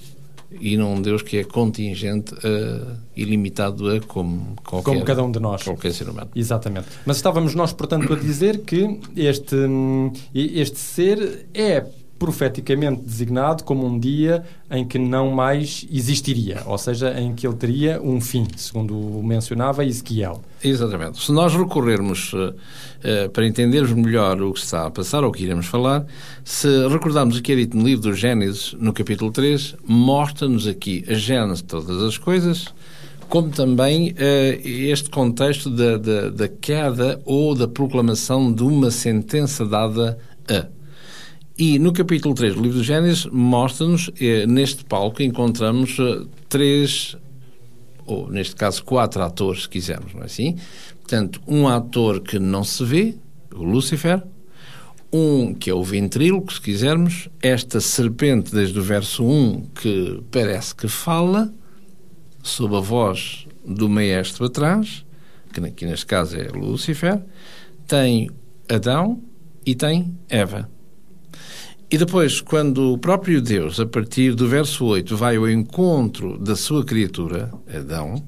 e 0.58 0.76
não 0.76 0.94
um 0.94 1.02
Deus 1.02 1.22
que 1.22 1.38
é 1.38 1.44
contingente, 1.44 2.34
uh, 2.34 2.96
ilimitado 3.16 3.88
a 3.90 4.00
como, 4.00 4.56
qualquer, 4.64 4.90
como 4.90 5.04
cada 5.04 5.22
um 5.22 5.30
de 5.30 5.38
nós. 5.38 5.62
Qualquer 5.62 5.92
ser 5.92 6.08
humano. 6.08 6.30
Exatamente. 6.34 6.88
Mas 7.06 7.16
estávamos 7.16 7.54
nós, 7.54 7.72
portanto, 7.72 8.12
a 8.12 8.16
dizer 8.16 8.62
que 8.62 8.98
este, 9.16 9.56
este 10.34 10.78
ser 10.78 11.46
é 11.54 11.84
profeticamente 12.20 13.00
designado 13.00 13.64
como 13.64 13.86
um 13.86 13.98
dia 13.98 14.44
em 14.70 14.86
que 14.86 14.98
não 14.98 15.30
mais 15.30 15.86
existiria, 15.90 16.62
ou 16.66 16.76
seja, 16.76 17.18
em 17.18 17.34
que 17.34 17.46
ele 17.46 17.56
teria 17.56 17.98
um 18.02 18.20
fim, 18.20 18.46
segundo 18.58 18.94
mencionava 19.24 19.86
Ezequiel. 19.86 20.42
Exatamente. 20.62 21.18
Se 21.18 21.32
nós 21.32 21.54
recorrermos 21.54 22.34
uh, 22.34 22.50
uh, 22.50 23.30
para 23.30 23.46
entendermos 23.46 23.90
melhor 23.94 24.38
o 24.42 24.52
que 24.52 24.60
está 24.60 24.86
a 24.86 24.90
passar 24.90 25.24
ou 25.24 25.30
o 25.30 25.32
que 25.32 25.44
iremos 25.44 25.64
falar, 25.64 26.04
se 26.44 26.68
recordarmos 26.88 27.38
o 27.38 27.42
que 27.42 27.52
é 27.52 27.56
dito 27.56 27.74
no 27.74 27.86
livro 27.86 28.02
do 28.02 28.14
Gênesis, 28.14 28.74
no 28.78 28.92
capítulo 28.92 29.32
3, 29.32 29.76
mostra-nos 29.86 30.66
aqui 30.66 31.02
a 31.08 31.14
gênese 31.14 31.62
de 31.62 31.68
todas 31.68 32.02
as 32.02 32.18
coisas, 32.18 32.66
como 33.30 33.48
também 33.48 34.10
uh, 34.10 34.14
este 34.62 35.08
contexto 35.08 35.70
da, 35.70 35.96
da, 35.96 36.28
da 36.28 36.48
queda 36.48 37.18
ou 37.24 37.54
da 37.54 37.66
proclamação 37.66 38.52
de 38.52 38.62
uma 38.62 38.90
sentença 38.90 39.64
dada 39.64 40.18
a. 40.46 40.79
E 41.60 41.78
no 41.78 41.92
capítulo 41.92 42.34
3 42.34 42.54
do 42.54 42.62
livro 42.62 42.78
do 42.78 42.82
Gênesis 42.82 43.26
mostra-nos, 43.26 44.10
eh, 44.18 44.46
neste 44.46 44.82
palco 44.82 45.22
encontramos 45.22 45.98
eh, 46.00 46.24
três, 46.48 47.18
ou 48.06 48.30
neste 48.30 48.56
caso 48.56 48.82
quatro 48.82 49.22
atores, 49.22 49.64
se 49.64 49.68
quisermos, 49.68 50.14
não 50.14 50.22
é 50.22 50.24
assim? 50.24 50.56
Portanto, 50.94 51.38
um 51.46 51.68
ator 51.68 52.22
que 52.22 52.38
não 52.38 52.64
se 52.64 52.82
vê, 52.82 53.14
o 53.54 53.62
Lúcifer, 53.62 54.22
um 55.12 55.52
que 55.52 55.68
é 55.68 55.74
o 55.74 55.84
ventríloco, 55.84 56.50
se 56.50 56.62
quisermos, 56.62 57.28
esta 57.42 57.78
serpente 57.78 58.54
desde 58.54 58.78
o 58.78 58.82
verso 58.82 59.22
1 59.22 59.66
que 59.82 60.22
parece 60.30 60.74
que 60.74 60.88
fala, 60.88 61.52
sob 62.42 62.74
a 62.74 62.80
voz 62.80 63.46
do 63.66 63.86
maestro 63.86 64.46
atrás, 64.46 65.04
que 65.52 65.60
aqui 65.60 65.84
neste 65.84 66.06
caso 66.06 66.38
é 66.38 66.48
Lúcifer, 66.48 67.22
tem 67.86 68.30
Adão 68.66 69.22
e 69.66 69.74
tem 69.74 70.16
Eva. 70.26 70.79
E 71.90 71.98
depois, 71.98 72.40
quando 72.40 72.92
o 72.92 72.98
próprio 72.98 73.42
Deus, 73.42 73.80
a 73.80 73.86
partir 73.86 74.34
do 74.34 74.46
verso 74.46 74.84
8, 74.84 75.16
vai 75.16 75.36
ao 75.36 75.50
encontro 75.50 76.38
da 76.38 76.54
sua 76.54 76.84
criatura, 76.84 77.50
Adão, 77.68 78.22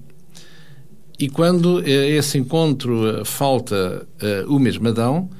e 1.17 1.29
quando 1.29 1.81
eh, 1.87 2.17
esse 2.17 2.37
encontro 2.37 3.07
eh, 3.07 3.25
falta 3.25 4.05
uh, 4.21 4.53
o 4.53 4.59
mesmo 4.59 4.89
Adão, 4.89 5.31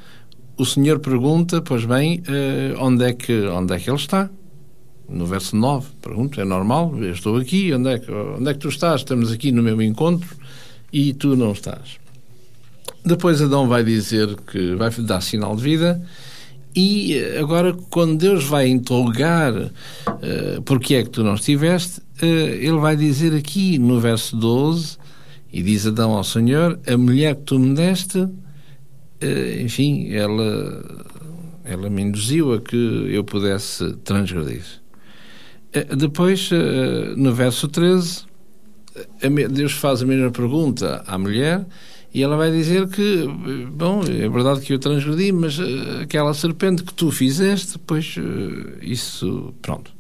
o 0.57 0.65
Senhor 0.65 1.01
pergunta, 1.01 1.61
pois 1.61 1.85
bem, 1.85 2.23
onde, 2.79 3.05
é 3.05 3.13
que, 3.13 3.33
onde 3.49 3.75
é 3.75 3.79
que 3.81 3.91
ele 3.91 3.97
está? 3.97 4.31
No 5.09 5.27
verso 5.27 5.57
9, 5.57 5.89
pergunta, 6.01 6.41
é 6.41 6.45
normal, 6.45 6.95
eu 7.03 7.11
estou 7.11 7.37
aqui, 7.37 7.73
onde 7.73 7.89
é, 7.89 7.99
que, 7.99 8.13
onde 8.13 8.49
é 8.49 8.53
que 8.53 8.61
tu 8.61 8.69
estás? 8.69 9.01
Estamos 9.01 9.33
aqui 9.33 9.51
no 9.51 9.63
meu 9.63 9.83
encontro 9.83 10.29
e 10.93 11.13
tu 11.15 11.35
não 11.35 11.51
estás. 11.51 11.97
Depois 13.05 13.43
Adão 13.43 13.67
vai 13.67 13.83
dizer 13.83 14.37
que 14.47 14.77
vai 14.77 14.91
dar 14.91 15.21
sinal 15.21 15.57
de 15.57 15.63
vida 15.63 16.01
e 16.75 17.15
eh, 17.15 17.39
agora, 17.39 17.75
quando 17.91 18.17
Deus 18.17 18.45
vai 18.45 18.69
interrogar 18.69 19.53
uh, 19.55 20.63
porque 20.65 20.95
é 20.95 21.03
que 21.03 21.11
tu 21.11 21.23
não 21.23 21.35
estiveste, 21.35 22.01
uh, 22.01 22.25
ele 22.25 22.79
vai 22.79 22.97
dizer 22.97 23.35
aqui 23.35 23.79
no 23.79 24.01
verso 24.01 24.37
12, 24.37 24.97
e 25.53 25.63
diz 25.63 25.87
Adão 25.87 26.13
ao 26.13 26.25
Senhor: 26.25 26.81
A 26.87 26.97
mulher 26.97 27.37
que 27.37 27.43
tu 27.43 27.59
me 27.59 27.75
deste, 27.75 28.19
uh, 28.19 29.61
enfim, 29.61 30.13
ela, 30.13 31.11
ela 31.65 31.91
me 31.91 32.03
induziu 32.03 32.55
a 32.55 32.61
que 32.61 32.77
eu 32.77 33.23
pudesse 33.23 33.95
transgredir. 34.05 34.65
depois, 35.97 36.51
no 37.17 37.33
verso 37.35 37.69
13, 37.69 38.25
Deus 39.51 39.73
faz 39.73 40.03
a 40.03 40.07
mesma 40.07 40.31
pergunta 40.31 41.03
à 41.07 41.17
mulher 41.17 41.65
e 42.15 42.23
ela 42.23 42.37
vai 42.37 42.51
dizer 42.51 42.89
que, 42.89 43.27
bom, 43.73 44.03
é 44.03 44.29
verdade 44.29 44.61
que 44.61 44.73
eu 44.75 44.79
transgredi, 44.79 45.33
mas 45.33 45.59
uh, 45.59 46.03
aquela 46.03 46.35
serpente 46.35 46.83
que 46.83 46.93
tu 46.93 47.11
fizeste, 47.11 47.79
pois 47.79 48.17
uh, 48.19 48.79
isso, 48.83 49.55
pronto. 49.63 49.91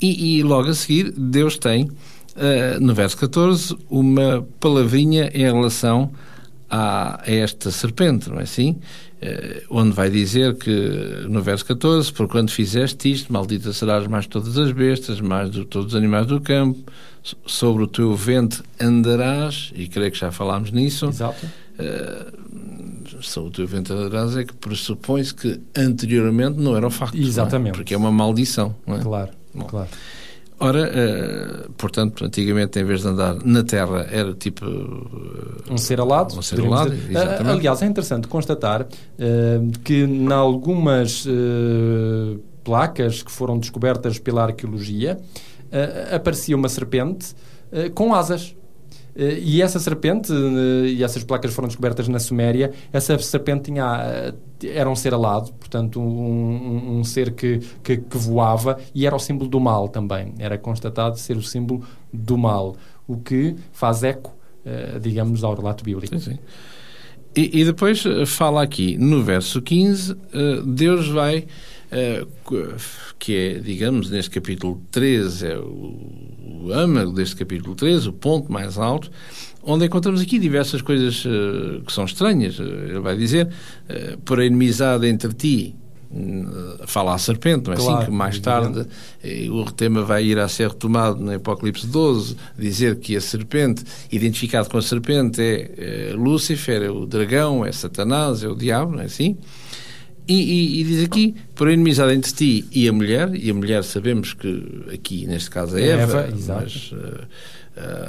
E, 0.00 0.38
e, 0.38 0.42
logo 0.42 0.68
a 0.68 0.74
seguir, 0.74 1.12
Deus 1.12 1.56
tem, 1.56 1.84
uh, 1.84 2.80
no 2.80 2.92
verso 2.92 3.16
14, 3.18 3.76
uma 3.88 4.44
palavrinha 4.58 5.30
em 5.32 5.44
relação 5.44 6.10
a 6.68 7.20
esta 7.24 7.70
serpente, 7.70 8.28
não 8.28 8.40
é 8.40 8.42
assim? 8.42 8.80
Eh, 9.24 9.62
onde 9.70 9.92
vai 9.92 10.10
dizer 10.10 10.56
que, 10.56 10.70
no 11.28 11.40
verso 11.42 11.64
14, 11.66 12.12
por 12.12 12.26
quando 12.26 12.50
fizeste 12.50 13.08
isto, 13.12 13.32
maldita 13.32 13.72
serás 13.72 14.06
mais 14.08 14.26
todas 14.26 14.58
as 14.58 14.72
bestas, 14.72 15.20
mais 15.20 15.48
do, 15.50 15.64
todos 15.64 15.92
os 15.92 15.94
animais 15.94 16.26
do 16.26 16.40
campo, 16.40 16.80
so- 17.22 17.36
sobre 17.46 17.84
o 17.84 17.86
teu 17.86 18.16
ventre 18.16 18.62
andarás, 18.80 19.70
e 19.76 19.86
creio 19.86 20.10
que 20.10 20.18
já 20.18 20.32
falámos 20.32 20.72
nisso, 20.72 21.06
Exato. 21.06 21.46
sobre 23.20 23.48
o 23.48 23.52
teu 23.52 23.66
ventre 23.66 23.92
andarás, 23.92 24.36
é 24.36 24.44
que 24.44 24.54
pressupõe-se 24.54 25.32
que 25.34 25.60
anteriormente 25.76 26.58
não 26.58 26.76
era 26.76 26.86
o 26.86 26.90
facto. 26.90 27.16
é? 27.16 27.20
Exatamente. 27.20 27.74
Porque 27.76 27.94
é 27.94 27.96
uma 27.96 28.10
maldição, 28.10 28.74
não 28.86 28.96
é? 28.96 29.00
Claro, 29.02 29.30
Bom. 29.54 29.64
claro. 29.66 29.88
Ora, 30.64 30.90
eh, 30.94 31.66
portanto, 31.76 32.24
antigamente, 32.24 32.78
em 32.78 32.84
vez 32.84 33.00
de 33.02 33.08
andar 33.08 33.34
na 33.44 33.64
terra, 33.64 34.06
era 34.10 34.32
tipo. 34.34 34.64
eh, 34.64 35.72
Um 35.72 35.76
ser 35.76 36.00
alado. 36.00 36.38
Um 36.38 36.42
ser 36.42 36.60
alado. 36.60 36.92
Ah, 37.16 37.50
Aliás, 37.50 37.82
é 37.82 37.86
interessante 37.86 38.28
constatar 38.28 38.86
eh, 39.18 39.60
que 39.82 40.04
em 40.04 40.32
algumas 40.32 41.26
placas 42.64 43.22
que 43.22 43.30
foram 43.32 43.58
descobertas 43.58 44.18
pela 44.18 44.44
arqueologia 44.44 45.18
aparecia 46.14 46.54
uma 46.56 46.68
serpente 46.68 47.34
com 47.94 48.14
asas. 48.14 48.54
Eh, 49.14 49.38
E 49.42 49.62
essa 49.62 49.78
serpente, 49.78 50.32
eh, 50.32 50.88
e 50.88 51.02
essas 51.04 51.22
placas 51.24 51.52
foram 51.54 51.68
descobertas 51.68 52.08
na 52.08 52.18
Suméria, 52.18 52.72
essa 52.92 53.18
serpente 53.18 53.64
tinha, 53.64 54.34
eh, 54.62 54.68
era 54.68 54.88
um 54.88 54.96
ser 54.96 55.12
alado, 55.14 55.52
portanto, 55.54 56.00
um, 56.00 56.98
um- 57.00 57.04
ser 57.04 57.32
que, 57.32 57.58
que, 57.82 57.96
que 57.98 58.16
voava 58.16 58.78
e 58.94 59.06
era 59.06 59.14
o 59.16 59.18
símbolo 59.18 59.48
do 59.50 59.60
mal 59.60 59.88
também. 59.88 60.34
Era 60.38 60.56
constatado 60.58 61.18
ser 61.18 61.36
o 61.36 61.42
símbolo 61.42 61.82
do 62.12 62.38
mal, 62.38 62.76
o 63.06 63.16
que 63.16 63.56
faz 63.72 64.02
eco, 64.04 64.32
digamos, 65.00 65.42
ao 65.42 65.54
relato 65.56 65.82
bíblico. 65.82 66.16
Sim, 66.18 66.32
sim. 66.34 66.38
E, 67.34 67.60
e 67.60 67.64
depois 67.64 68.04
fala 68.26 68.62
aqui, 68.62 68.96
no 68.98 69.22
verso 69.22 69.62
15, 69.62 70.14
eh, 70.34 70.62
Deus 70.66 71.08
vai, 71.08 71.46
que 73.18 73.36
é, 73.36 73.54
digamos, 73.58 74.10
neste 74.10 74.30
capítulo 74.30 74.80
13, 74.90 75.46
é 75.46 75.58
o, 75.58 76.64
o 76.64 76.72
âmago 76.72 77.12
deste 77.12 77.36
capítulo 77.36 77.74
13, 77.74 78.08
o 78.08 78.12
ponto 78.12 78.50
mais 78.50 78.78
alto, 78.78 79.10
onde 79.62 79.84
encontramos 79.86 80.20
aqui 80.20 80.38
diversas 80.38 80.80
coisas 80.82 81.22
eh, 81.26 81.80
que 81.86 81.92
são 81.92 82.04
estranhas. 82.04 82.58
Eh, 82.58 82.62
Ele 82.62 83.00
vai 83.00 83.16
dizer, 83.16 83.48
eh, 83.88 84.16
por 84.24 84.40
a 84.40 84.44
inimizade 84.46 85.06
entre 85.06 85.32
ti, 85.32 85.74
fala 86.86 87.14
a 87.14 87.18
serpente, 87.18 87.66
não 87.68 87.72
é 87.72 87.76
Claro, 87.76 87.96
assim? 87.96 88.04
Que 88.06 88.10
mais 88.12 88.34
evidente. 88.36 88.44
tarde 88.74 88.88
eh, 89.24 89.48
o 89.50 89.64
tema 89.70 90.02
vai 90.02 90.24
ir 90.24 90.38
a 90.38 90.46
ser 90.48 90.68
retomado 90.68 91.22
no 91.22 91.34
Apocalipse 91.34 91.86
12, 91.86 92.36
dizer 92.58 92.96
que 92.96 93.16
a 93.16 93.20
serpente, 93.20 93.82
identificado 94.10 94.68
com 94.68 94.76
a 94.78 94.82
serpente, 94.82 95.40
é, 95.40 95.70
eh, 95.76 96.12
Lúcifer, 96.14 96.82
é 96.82 96.90
o 96.90 97.06
dragão, 97.06 97.64
é 97.64 97.72
Satanás, 97.72 98.42
é 98.42 98.48
o 98.48 98.54
diabo, 98.54 98.92
não 98.92 99.00
é 99.00 99.06
assim? 99.06 99.36
E, 100.32 100.78
e- 100.78 100.80
e 100.80 100.84
diz 100.84 101.04
aqui, 101.04 101.34
por 101.54 101.68
a 101.68 101.72
inimizade 101.72 102.14
entre 102.14 102.32
ti 102.32 102.64
e 102.72 102.88
a 102.88 102.92
mulher, 102.92 103.34
e 103.34 103.50
a 103.50 103.54
mulher 103.54 103.84
sabemos 103.84 104.32
que 104.34 104.84
aqui, 104.92 105.26
neste 105.26 105.50
caso, 105.50 105.76
é 105.76 105.82
É 105.82 105.88
Eva, 105.90 106.20
Eva, 106.20 106.36
mas 106.62 106.92
uh, 106.92 107.26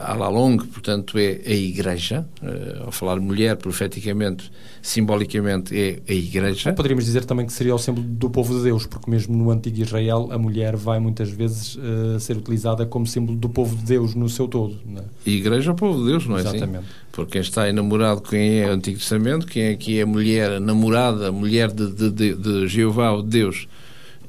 à 0.01 0.13
la 0.13 0.27
longue, 0.29 0.65
portanto, 0.67 1.17
é 1.17 1.41
a 1.45 1.53
igreja. 1.53 2.25
Eh, 2.41 2.81
ao 2.85 2.91
falar 2.91 3.17
mulher, 3.19 3.55
profeticamente, 3.55 4.51
simbolicamente, 4.81 5.73
é 5.77 6.01
a 6.07 6.13
igreja. 6.13 6.69
Ou 6.69 6.75
poderíamos 6.75 7.05
dizer 7.05 7.23
também 7.25 7.45
que 7.45 7.53
seria 7.53 7.73
o 7.73 7.77
símbolo 7.77 8.05
do 8.05 8.29
povo 8.29 8.55
de 8.57 8.63
Deus, 8.63 8.85
porque 8.85 9.09
mesmo 9.09 9.35
no 9.35 9.49
antigo 9.51 9.81
Israel 9.81 10.27
a 10.31 10.37
mulher 10.37 10.75
vai 10.75 10.99
muitas 10.99 11.29
vezes 11.29 11.77
eh, 11.81 12.19
ser 12.19 12.37
utilizada 12.37 12.85
como 12.85 13.07
símbolo 13.07 13.37
do 13.37 13.49
povo 13.49 13.75
de 13.75 13.83
Deus 13.83 14.13
no 14.15 14.27
seu 14.29 14.47
todo. 14.47 14.77
é? 14.97 15.29
Igreja 15.29 15.71
é 15.71 15.73
o 15.73 15.75
povo 15.75 15.99
de 15.99 16.07
Deus, 16.11 16.27
não 16.27 16.37
é 16.37 16.41
assim? 16.41 16.57
Exatamente. 16.57 16.85
Porque 17.13 17.33
quem 17.33 17.41
está 17.41 17.69
enamorado, 17.69 18.21
quem 18.21 18.59
é 18.59 18.67
o 18.67 18.71
Antigo 18.71 18.97
Testamento, 18.97 19.45
quem 19.45 19.65
é 19.65 19.75
que 19.75 19.99
é 19.99 20.01
a 20.01 20.05
mulher, 20.05 20.53
a 20.53 20.59
namorada, 20.59 21.29
a 21.29 21.31
mulher 21.31 21.71
de, 21.71 21.91
de, 21.91 22.09
de, 22.09 22.33
de 22.33 22.67
Jeová, 22.67 23.11
o 23.11 23.21
Deus, 23.21 23.67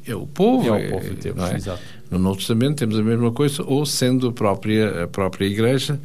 é 0.07 0.15
o 0.15 0.27
povo. 0.27 0.69
É 0.69 0.89
o 0.89 0.91
povo 0.91 1.15
de 1.15 1.33
Deus, 1.33 1.51
é? 1.51 1.57
exato. 1.57 1.83
No 2.11 2.19
Novo 2.19 2.37
Testamento 2.37 2.77
temos 2.77 2.99
a 2.99 3.03
mesma 3.03 3.33
coisa, 3.33 3.63
ou 3.63 3.87
sendo 3.87 4.29
a 4.29 4.33
própria, 4.33 5.05
a 5.05 5.09
própria 5.09 5.47
Igreja, 5.47 5.99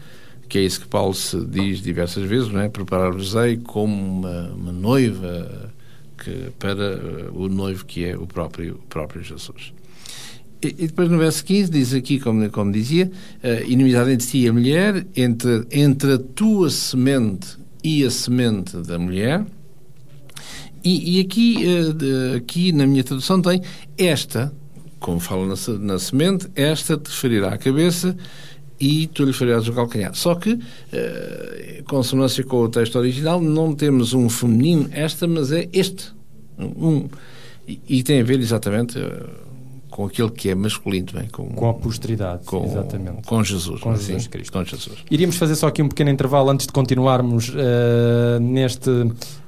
que 0.48 0.58
é 0.58 0.62
isso 0.62 0.80
que 0.80 0.88
Paulo 0.88 1.14
se 1.14 1.46
diz 1.46 1.82
diversas 1.82 2.24
vezes, 2.24 2.48
não 2.48 2.62
é? 2.62 2.70
Preparar-vos-ei 2.70 3.58
como 3.58 3.94
uma, 3.94 4.48
uma 4.54 4.72
noiva 4.72 5.70
que, 6.18 6.50
para 6.58 6.72
eh, 6.72 7.30
o 7.34 7.50
noivo 7.50 7.86
que 7.86 8.06
é 8.06 8.16
o 8.16 8.26
próprio, 8.26 8.76
o 8.76 8.88
próprio 8.88 9.22
Jesus. 9.22 9.74
E, 10.62 10.88
depois 10.88 11.10
no 11.10 11.18
verso 11.18 11.44
15 11.46 11.72
diz 11.72 11.94
aqui, 11.94 12.20
como, 12.20 12.50
como 12.50 12.72
dizia, 12.72 13.10
eh, 13.42 13.64
inimizade 13.68 14.12
entre 14.12 14.28
ti 14.28 14.38
e 14.40 14.48
a 14.50 14.54
mulher, 14.54 15.08
entre, 15.16 15.66
entre 15.72 16.14
a 16.14 16.18
tua 16.18 16.70
semente 16.70 17.58
e 17.84 18.04
a 18.04 18.10
semente 18.12 18.76
da 18.78 19.00
mulher. 19.00 19.46
E, 20.84 21.18
e 21.18 21.22
aqui, 21.22 21.56
de- 21.94 22.36
aqui 22.38 22.72
na 22.72 22.86
minha 22.86 23.04
tradução 23.04 23.42
tem 23.42 23.62
esta, 23.98 24.52
como 25.00 25.20
fala 25.20 25.46
na, 25.46 25.78
na 25.80 26.00
semente, 26.00 26.48
esta 26.56 26.98
te 26.98 27.10
ferirá 27.10 27.54
a 27.54 27.58
cabeça 27.58 28.16
e 28.80 29.08
tu 29.08 29.26
lhe 29.26 29.34
ferirás 29.34 29.68
o 29.68 29.74
calcanhar. 29.74 30.14
Só 30.16 30.36
que, 30.36 30.58
em 31.80 31.84
consonância 31.84 32.44
com 32.44 32.64
o 32.64 32.70
texto 32.70 32.98
original, 32.98 33.42
não 33.42 33.74
temos 33.76 34.14
um 34.14 34.30
feminino 34.30 34.90
esta, 34.92 35.28
mas 35.28 35.52
é 35.52 35.68
este. 35.74 36.14
Um, 36.58 37.08
e, 37.68 37.80
e 37.88 38.04
tem 38.04 38.22
a 38.22 38.24
ver 38.24 38.40
exatamente 38.40 38.98
eh, 39.00 39.26
com 40.00 40.06
aquele 40.06 40.30
que 40.30 40.48
é 40.48 40.56
masculino, 40.56 41.08
bem, 41.12 41.28
com, 41.28 41.50
Com 41.50 41.70
a 41.70 41.74
posteridade, 41.74 42.46
com, 42.46 42.64
exatamente. 42.64 43.28
com 43.28 43.44
Jesus. 43.44 43.82
Com 43.82 43.92
é 43.92 43.96
Jesus 43.98 44.16
assim? 44.16 44.30
Cristo. 44.30 44.54
Com 44.54 44.64
Jesus. 44.64 44.98
Iríamos 45.12 45.36
fazer 45.36 45.56
só 45.56 45.68
aqui 45.68 45.82
um 45.82 45.90
pequeno 45.90 46.10
intervalo 46.10 46.50
antes 46.50 46.68
de 46.68 46.72
continuarmos 46.72 47.54
eh, 47.54 48.40
neste, 48.40 48.90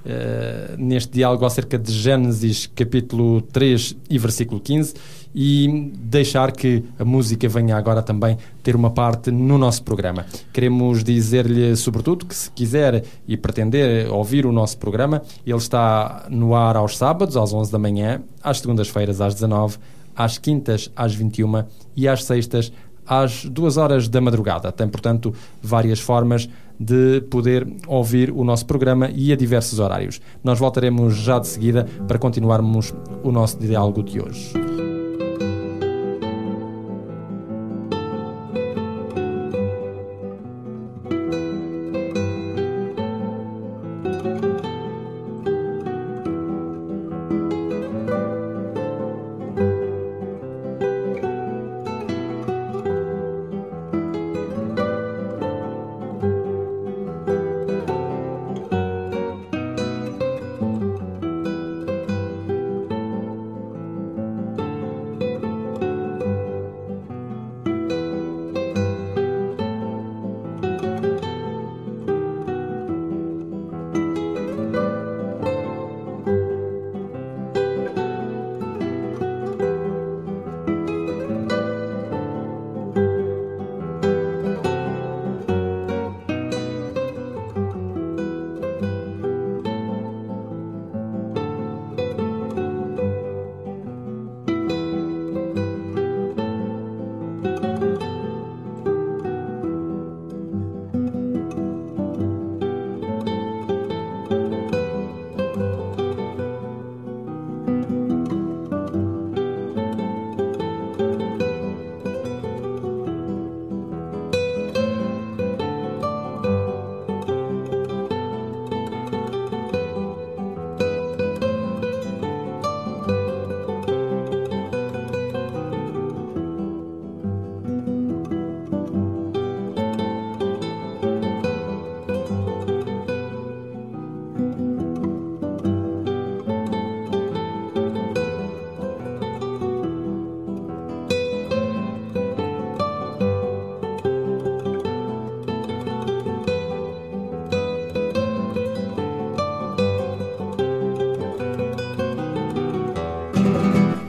eh, 0.06 0.76
neste 0.78 1.14
diálogo 1.14 1.46
acerca 1.46 1.80
de 1.80 1.94
Gênesis 1.94 2.70
capítulo 2.76 3.42
3 3.44 3.96
e 4.10 4.18
versículo 4.18 4.60
15 4.60 4.94
e 5.34 5.90
deixar 5.96 6.52
que 6.52 6.84
a 7.00 7.06
música 7.06 7.48
venha 7.48 7.78
agora 7.78 8.02
também 8.02 8.38
ter 8.62 8.76
uma 8.76 8.90
parte 8.90 9.32
no 9.32 9.58
nosso 9.58 9.82
programa. 9.84 10.26
Queremos 10.52 11.02
dizer-lhe, 11.02 11.78
sobretudo, 11.78 12.26
que 12.26 12.36
se 12.36 12.52
quiser 12.52 13.06
e 13.26 13.38
pretender 13.38 14.12
ouvir 14.12 14.46
o 14.46 14.52
nosso 14.52 14.78
programa, 14.78 15.22
ele 15.48 15.56
está 15.56 16.28
no 16.30 16.54
ar 16.54 16.76
aos 16.76 16.98
sábados, 16.98 17.38
às 17.38 17.54
11 17.54 17.72
da 17.72 17.80
manhã, 17.80 18.22
às 18.44 18.60
segundas-feiras, 18.60 19.22
às 19.22 19.34
19 19.34 19.78
às 20.16 20.38
quintas, 20.38 20.92
às 20.96 21.14
21 21.14 21.66
e 21.96 22.08
às 22.08 22.24
sextas, 22.24 22.72
às 23.06 23.46
duas 23.46 23.78
horas 23.78 24.08
da 24.08 24.22
madrugada. 24.22 24.72
Tem, 24.72 24.88
portanto, 24.88 25.34
várias 25.62 26.00
formas 26.00 26.50
de 26.80 27.22
poder 27.30 27.68
ouvir 27.88 28.32
o 28.32 28.44
nosso 28.44 28.66
programa 28.66 29.10
e 29.14 29.32
a 29.32 29.36
diversos 29.36 29.80
horários. 29.80 30.20
Nós 30.44 30.58
voltaremos 30.58 31.16
já 31.16 31.38
de 31.38 31.48
seguida 31.48 31.86
para 32.08 32.18
continuarmos 32.18 32.94
o 33.24 33.32
nosso 33.32 33.60
diálogo 33.60 34.02
de 34.02 34.20
hoje. 34.20 34.91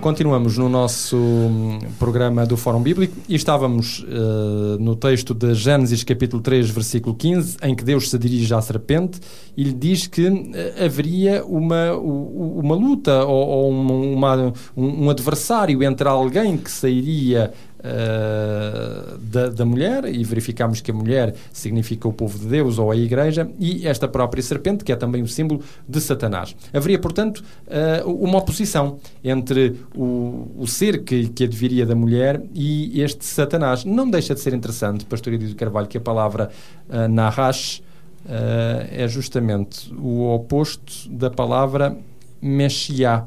Continuamos 0.02 0.58
no 0.58 0.68
nosso 0.68 1.16
hum, 1.16 1.78
programa 1.96 2.44
do 2.44 2.56
Fórum 2.56 2.82
Bíblico 2.82 3.14
e 3.28 3.36
estávamos 3.36 4.04
eh, 4.08 4.76
no 4.80 4.96
texto 4.96 5.32
de 5.32 5.54
Gênesis 5.54 6.02
capítulo 6.02 6.42
3, 6.42 6.68
versículo 6.70 7.14
15, 7.14 7.58
em 7.62 7.72
que 7.72 7.84
Deus 7.84 8.10
se 8.10 8.18
dirige 8.18 8.52
à 8.52 8.60
serpente 8.60 9.20
e 9.56 9.62
lhe 9.62 9.72
diz 9.72 10.08
que 10.08 10.26
eh, 10.26 10.84
haveria 10.86 11.44
uma, 11.44 11.92
uma 11.94 12.74
luta 12.74 13.24
ou, 13.24 13.46
ou 13.46 13.72
um- 13.72 14.14
uma- 14.14 14.52
um, 14.76 15.04
um 15.04 15.08
adversário 15.10 15.80
entre 15.84 16.08
alguém 16.08 16.56
que 16.56 16.70
sairia 16.72 17.52
eh, 17.84 19.16
da, 19.20 19.48
da 19.48 19.64
mulher 19.64 20.04
e 20.04 20.22
verificamos 20.24 20.80
que 20.80 20.90
a 20.90 20.94
mulher 20.94 21.34
significa 21.52 22.06
o 22.06 22.12
povo 22.12 22.38
de 22.38 22.46
Deus 22.46 22.78
ou 22.78 22.90
a 22.90 22.96
igreja 22.96 23.50
e 23.58 23.86
esta 23.86 24.06
própria 24.06 24.42
serpente 24.42 24.84
que 24.84 24.92
é 24.92 24.96
também 24.96 25.22
o 25.22 25.28
símbolo 25.28 25.62
de 25.88 26.00
Satanás. 26.00 26.54
Haveria, 26.72 26.98
portanto, 26.98 27.42
eh, 27.66 28.02
uma 28.04 28.38
oposição 28.38 28.98
entre 29.24 29.80
o, 29.94 30.48
o 30.58 30.66
ser 30.66 31.02
que, 31.02 31.28
que 31.28 31.44
adviria 31.44 31.84
da 31.84 31.94
mulher 31.94 32.42
e 32.54 33.00
este 33.00 33.24
Satanás. 33.24 33.84
Não 33.84 34.08
deixa 34.08 34.34
de 34.34 34.40
ser 34.40 34.54
interessante, 34.54 35.04
Pastor 35.04 35.32
Edito 35.32 35.56
Carvalho, 35.56 35.88
que 35.88 35.98
a 35.98 36.00
palavra 36.00 36.50
uh, 36.88 37.08
Nahash 37.08 37.82
eh, 38.28 39.04
é 39.04 39.08
justamente 39.08 39.92
o 39.94 40.32
oposto 40.32 41.08
da 41.10 41.28
palavra 41.28 41.96
Meshiá 42.40 43.26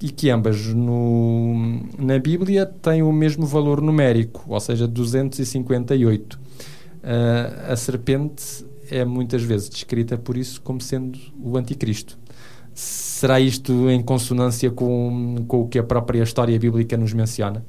e 0.00 0.10
que 0.10 0.30
ambas 0.30 0.66
no, 0.74 1.82
na 1.98 2.18
Bíblia 2.18 2.64
têm 2.66 3.02
o 3.02 3.12
mesmo 3.12 3.46
valor 3.46 3.80
numérico, 3.80 4.44
ou 4.46 4.60
seja, 4.60 4.86
258. 4.86 6.38
Eh, 7.02 7.66
a 7.68 7.76
serpente 7.76 8.64
é 8.90 9.04
muitas 9.04 9.42
vezes 9.42 9.68
descrita 9.68 10.16
por 10.16 10.36
isso 10.36 10.60
como 10.62 10.80
sendo 10.80 11.18
o 11.42 11.56
anticristo. 11.56 12.18
Será 12.74 13.40
isto 13.40 13.90
em 13.90 14.00
consonância 14.02 14.70
com, 14.70 15.44
com 15.48 15.62
o 15.62 15.68
que 15.68 15.78
a 15.78 15.82
própria 15.82 16.22
história 16.22 16.56
bíblica 16.58 16.96
nos 16.96 17.12
menciona? 17.12 17.64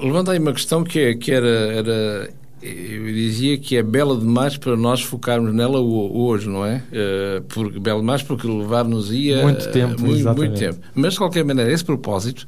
Levanta 0.00 0.32
aí 0.32 0.38
uma 0.38 0.52
questão 0.52 0.84
que, 0.84 0.98
é- 0.98 1.14
que 1.14 1.32
era, 1.32 1.48
era. 1.48 2.30
Eu 2.60 3.04
dizia 3.12 3.56
que 3.56 3.76
é 3.76 3.82
bela 3.82 4.16
demais 4.18 4.56
para 4.56 4.76
nós 4.76 5.00
focarmos 5.02 5.54
nela 5.54 5.78
ho- 5.80 6.26
hoje, 6.26 6.48
não 6.48 6.66
é? 6.66 6.82
Eh, 6.92 7.42
porque, 7.48 7.78
bela 7.78 8.00
demais 8.00 8.22
porque 8.22 8.46
levar-nos-ia. 8.48 9.42
Muito 9.42 9.70
tempo, 9.70 10.00
muito, 10.02 10.24
muito 10.36 10.58
tempo. 10.58 10.80
Mas, 10.94 11.12
de 11.12 11.18
qualquer 11.18 11.44
maneira, 11.44 11.72
esse 11.72 11.84
propósito, 11.84 12.44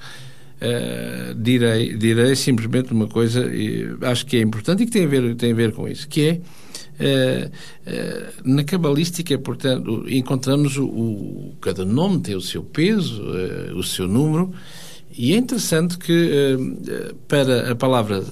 eh, 0.61 1.33
direi, 1.37 1.97
direi 1.97 2.35
simplesmente 2.35 2.93
uma 2.93 3.07
coisa, 3.07 3.47
e 3.55 3.89
acho 4.03 4.27
que 4.27 4.37
é 4.37 4.41
importante 4.41 4.83
e 4.83 4.87
que 4.87 4.93
tem 4.93 5.05
a 5.05 5.09
ver, 5.09 5.35
tem 5.37 5.53
a 5.53 5.55
ver 5.55 5.73
com 5.73 5.87
isso, 5.89 6.09
que 6.09 6.23
é. 6.23 6.41
eh, 6.99 7.51
eh, 7.87 8.27
na 8.45 8.65
cabalística, 8.65 9.39
portanto, 9.39 10.05
encontramos 10.09 10.77
o, 10.77 10.87
o- 10.87 11.55
cada 11.61 11.85
nome 11.85 12.19
tem 12.21 12.35
o 12.35 12.41
seu 12.41 12.63
peso, 12.65 13.23
o 13.77 13.83
seu 13.85 14.09
número, 14.09 14.53
e 15.17 15.33
é 15.33 15.37
interessante 15.37 15.97
que 15.97 16.57
para 17.29 17.71
a 17.73 17.75
palavra 17.77 18.23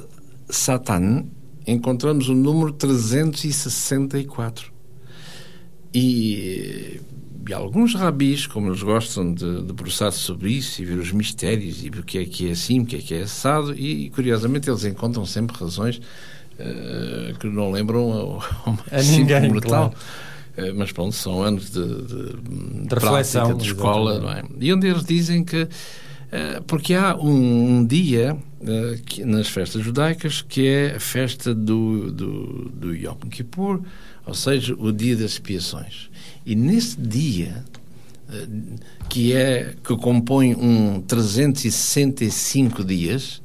Satan 0.50 1.24
encontramos 1.72 2.28
o 2.28 2.34
número 2.34 2.72
364. 2.72 4.72
E, 5.94 7.00
e 7.48 7.52
alguns 7.52 7.94
rabis, 7.94 8.46
como 8.46 8.68
eles 8.68 8.82
gostam 8.82 9.32
de 9.32 9.62
debruçar 9.62 10.12
sobre 10.12 10.52
isso 10.52 10.82
e 10.82 10.84
ver 10.84 10.98
os 10.98 11.12
mistérios 11.12 11.82
e 11.82 11.90
ver 11.90 12.00
o 12.00 12.04
que 12.04 12.18
é 12.18 12.24
que 12.24 12.48
é 12.48 12.52
assim, 12.52 12.80
o 12.80 12.86
que 12.86 12.96
é 12.96 12.98
que 12.98 13.14
é 13.14 13.22
assado, 13.22 13.74
e, 13.74 14.10
curiosamente 14.10 14.68
eles 14.68 14.84
encontram 14.84 15.24
sempre 15.24 15.56
razões 15.56 16.00
eh, 16.58 17.34
que 17.38 17.46
não 17.46 17.70
lembram 17.70 18.00
ao, 18.12 18.42
ao 18.66 18.78
mais 18.90 19.08
A 19.08 19.12
ninguém, 19.12 19.48
mortal. 19.48 19.90
claro. 19.90 19.94
Eh, 20.58 20.72
mas 20.72 20.92
pronto, 20.92 21.14
são 21.14 21.42
anos 21.42 21.70
de, 21.70 21.84
de, 21.84 22.86
De 22.86 22.94
reflexão, 22.94 23.46
prática, 23.46 23.64
de 23.64 23.68
escola, 23.68 24.38
é? 24.38 24.42
E 24.60 24.72
onde 24.72 24.88
eles 24.88 25.04
dizem 25.04 25.44
que. 25.44 25.68
Eh, 26.32 26.60
porque 26.66 26.94
há 26.94 27.16
um, 27.16 27.78
um 27.78 27.84
dia 27.86 28.36
eh, 28.60 28.98
que- 29.04 29.24
nas 29.24 29.48
festas 29.48 29.82
judaicas 29.82 30.42
que 30.42 30.66
é 30.66 30.96
a 30.96 31.00
festa 31.00 31.54
do, 31.54 32.10
do, 32.12 32.68
do 32.70 32.94
Yom 32.94 33.16
Kippur, 33.30 33.80
ou 34.26 34.34
seja, 34.34 34.74
o 34.78 34.92
dia 34.92 35.16
das 35.16 35.32
expiações. 35.32 36.10
E 36.44 36.54
nesse 36.54 37.00
dia, 37.00 37.64
eh, 38.30 38.46
que 39.08 39.32
é 39.32 39.74
que 39.82 39.96
compõe 39.96 40.54
um 40.54 41.00
365 41.00 42.84
dias, 42.84 43.40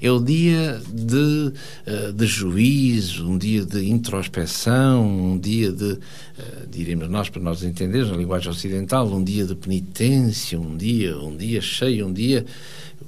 é 0.00 0.10
o 0.10 0.20
dia 0.20 0.80
de, 0.92 1.52
eh, 1.86 2.12
de 2.12 2.26
juízo, 2.26 3.28
um 3.28 3.36
dia 3.36 3.64
de 3.64 3.88
introspeção, 3.88 5.04
um 5.32 5.38
dia 5.38 5.72
de, 5.72 5.98
eh, 6.38 6.66
diremos 6.70 7.08
nós, 7.08 7.28
para 7.28 7.42
nós 7.42 7.62
entendermos, 7.62 8.10
na 8.12 8.16
linguagem 8.16 8.48
ocidental, 8.50 9.08
um 9.12 9.22
dia 9.24 9.44
de 9.44 9.54
penitência, 9.54 10.58
um 10.58 10.76
dia, 10.76 11.18
um 11.18 11.36
dia 11.36 11.60
cheio, 11.60 12.06
um 12.06 12.12
dia, 12.12 12.46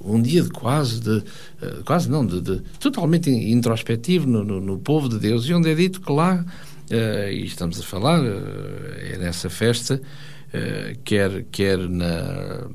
um 0.03 0.21
dia 0.21 0.41
de 0.41 0.49
quase 0.49 0.99
de, 0.99 1.23
eh, 1.61 1.77
quase 1.85 2.09
não, 2.09 2.25
de, 2.25 2.41
de- 2.41 2.61
totalmente 2.79 3.29
introspectivo 3.29 4.27
no, 4.27 4.43
no, 4.43 4.59
no 4.59 4.77
povo 4.77 5.07
de 5.07 5.17
Deus, 5.17 5.45
e 5.47 5.53
onde 5.53 5.69
é 5.69 5.75
dito 5.75 6.01
que 6.01 6.11
lá, 6.11 6.45
e 6.89 7.45
estamos 7.45 7.79
a 7.79 7.83
falar, 7.83 8.21
é 8.21 9.17
nessa 9.17 9.49
festa, 9.49 10.01
quer, 11.05 11.43
quer 11.51 11.77
na, 11.77 12.67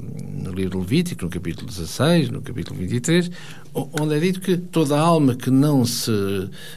no 0.42 0.50
livro 0.52 0.78
Levítico, 0.80 1.24
no 1.24 1.30
capítulo 1.30 1.66
16, 1.66 2.30
no 2.30 2.40
capítulo 2.40 2.78
23, 2.80 3.30
o- 3.74 3.88
onde 4.00 4.14
é 4.16 4.18
dito 4.18 4.40
que 4.40 4.56
toda 4.56 4.98
alma 4.98 5.34
que 5.34 5.50
não 5.50 5.84
se 5.84 6.10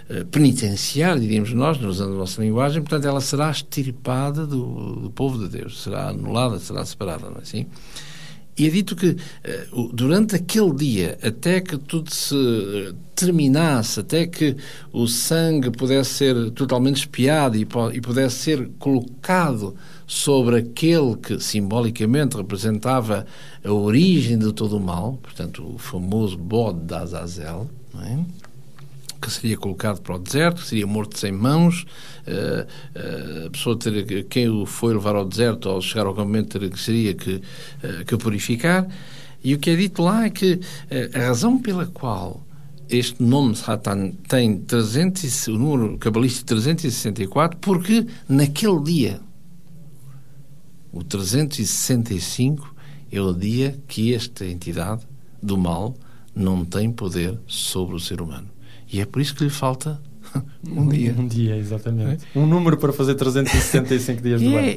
eh, 0.09 0.25
penitenciar, 0.29 1.17
diríamos 1.19 1.53
nós, 1.53 1.81
usando 1.81 2.13
a 2.15 2.17
nossa 2.17 2.41
linguagem, 2.41 2.81
portanto, 2.81 3.05
ela 3.07 3.21
será 3.21 3.49
extirpada 3.49 4.45
do, 4.45 4.95
do 5.03 5.09
povo 5.11 5.37
de 5.39 5.57
Deus, 5.57 5.81
será 5.81 6.09
anulada, 6.09 6.59
será 6.59 6.83
separada, 6.85 7.29
não 7.29 7.37
é 7.37 7.41
assim? 7.43 7.65
E 8.57 8.67
é 8.67 8.69
dito 8.69 8.93
que 8.93 9.15
eh, 9.41 9.67
durante 9.93 10.35
aquele 10.35 10.73
dia, 10.75 11.17
até 11.23 11.61
que 11.61 11.77
tudo 11.77 12.13
se 12.13 12.35
eh, 12.35 12.93
terminasse, 13.15 14.01
até 14.01 14.27
que 14.27 14.57
o 14.91 15.07
sangue 15.07 15.71
pudesse 15.71 16.09
ser 16.15 16.51
totalmente 16.51 16.97
espiado 16.97 17.55
e 17.55 17.65
pudesse 18.01 18.35
ser 18.35 18.69
colocado 18.77 19.75
sobre 20.09 20.57
aquele 20.57 21.15
que 21.17 21.39
simbolicamente 21.39 22.35
representava 22.35 23.27
a 23.63 23.71
origem 23.71 24.39
de 24.39 24.51
todo 24.51 24.77
o 24.77 24.79
mal, 24.79 25.19
portanto, 25.21 25.63
o 25.63 25.77
famoso 25.77 26.35
bode 26.35 26.79
de 26.79 26.95
Azazel, 26.95 27.69
é? 28.03 28.17
que 29.21 29.29
seria 29.31 29.55
colocado 29.55 30.01
para 30.01 30.15
o 30.15 30.17
deserto, 30.17 30.61
que 30.63 30.67
seria 30.67 30.87
morto 30.87 31.15
sem 31.15 31.31
mãos, 31.31 31.85
eh, 32.25 32.65
eh, 32.95 33.43
a 33.45 33.49
pessoa 33.51 33.77
teria 33.77 34.03
que, 34.03 34.23
quem 34.23 34.49
o 34.49 34.65
foi 34.65 34.95
levar 34.95 35.15
ao 35.15 35.25
deserto 35.25 35.69
ao 35.69 35.79
chegar 35.79 36.07
ao 36.07 36.13
acampamento 36.13 36.57
teria 36.57 36.69
que 36.71 36.79
seria 36.79 37.13
que, 37.13 37.39
eh, 37.83 38.03
que 38.03 38.17
purificar. 38.17 38.87
E 39.43 39.53
o 39.53 39.59
que 39.59 39.69
é 39.69 39.75
dito 39.75 40.01
lá 40.01 40.25
é 40.25 40.31
que 40.31 40.59
a 41.13 41.19
razão 41.19 41.59
pela 41.59 41.85
qual 41.85 42.43
este 42.89 43.21
nome 43.21 43.55
Satan 43.55 44.13
tem 44.27 44.57
300, 44.57 45.47
e- 45.47 45.51
o 45.51 45.57
número 45.59 45.97
cabalístico 45.99 46.47
364, 46.47 47.59
porque 47.59 48.07
naquele 48.27 48.81
dia, 48.81 49.28
o 50.91 51.03
365, 51.03 52.75
é 53.11 53.21
o 53.21 53.33
dia 53.33 53.75
que 53.87 54.13
esta 54.13 54.45
entidade 54.45 55.01
do 55.41 55.57
mal 55.57 55.95
não 56.35 56.63
tem 56.63 56.91
poder 56.91 57.37
sobre 57.47 57.95
o 57.95 57.99
ser 57.99 58.21
humano. 58.21 58.47
E 58.91 58.99
é 59.01 59.05
por 59.05 59.21
isso 59.21 59.35
que 59.35 59.43
lhe 59.43 59.49
falta 59.49 59.99
um 60.67 60.87
dia. 60.87 61.15
Um 61.17 61.27
dia, 61.27 61.55
exatamente. 61.57 62.23
Um 62.35 62.45
número 62.45 62.77
para 62.77 62.93
fazer 62.93 63.15
365 63.15 64.21
dias 64.21 64.41
do 64.41 64.49
E 64.49 64.55
ano. 64.55 64.67
é- 64.67 64.71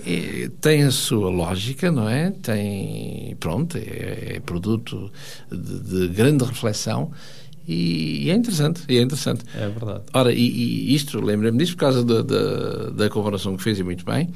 é- 0.44 0.50
tem 0.60 0.82
a 0.82 0.90
sua 0.90 1.30
lógica, 1.30 1.90
não 1.90 2.08
é? 2.08 2.30
Tem, 2.30 3.36
pronto, 3.38 3.76
é, 3.76 4.36
é 4.36 4.40
produto 4.40 5.10
de, 5.50 5.80
de 5.80 6.08
grande 6.08 6.44
reflexão 6.44 7.10
e, 7.68 8.28
é 8.30 8.34
interessante, 8.34 8.82
é 8.88 9.00
interessante. 9.02 9.44
É 9.54 9.68
verdade. 9.68 10.02
Ora, 10.12 10.32
e, 10.32 10.38
e 10.40 10.94
isto, 10.94 11.20
lembrei-me 11.20 11.58
disto 11.58 11.74
por 11.74 11.80
causa 11.80 12.04
da, 12.04 12.22
da, 12.22 12.90
da 12.90 13.10
comparação 13.10 13.56
que 13.56 13.62
fez 13.62 13.78
e 13.78 13.82
muito 13.84 14.04
bem, 14.04 14.30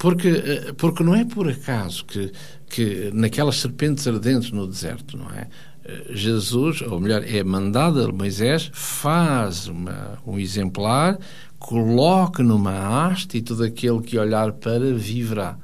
porque, 0.00 0.28
eh, 0.28 0.72
porque 0.78 1.04
não 1.04 1.14
é 1.14 1.26
por 1.26 1.46
acaso 1.46 2.06
que, 2.06 2.32
que 2.70 3.10
naquelas 3.12 3.56
serpentes 3.56 4.08
ardentes 4.08 4.50
no 4.50 4.66
deserto, 4.66 5.14
não 5.18 5.30
é? 5.30 5.46
Eh, 5.84 6.06
Jesus, 6.14 6.80
ou 6.80 6.98
melhor, 6.98 7.22
é 7.22 7.44
mandado 7.44 8.02
a 8.02 8.10
Moisés, 8.10 8.70
faz 8.72 9.68
uma, 9.68 10.18
um 10.26 10.38
exemplar, 10.38 11.18
coloca 11.58 12.42
numa 12.42 13.06
haste 13.08 13.36
e 13.36 13.42
todo 13.42 13.62
aquele 13.62 14.00
que 14.00 14.18
olhar 14.18 14.52
para 14.52 14.94
viverá. 14.94 15.58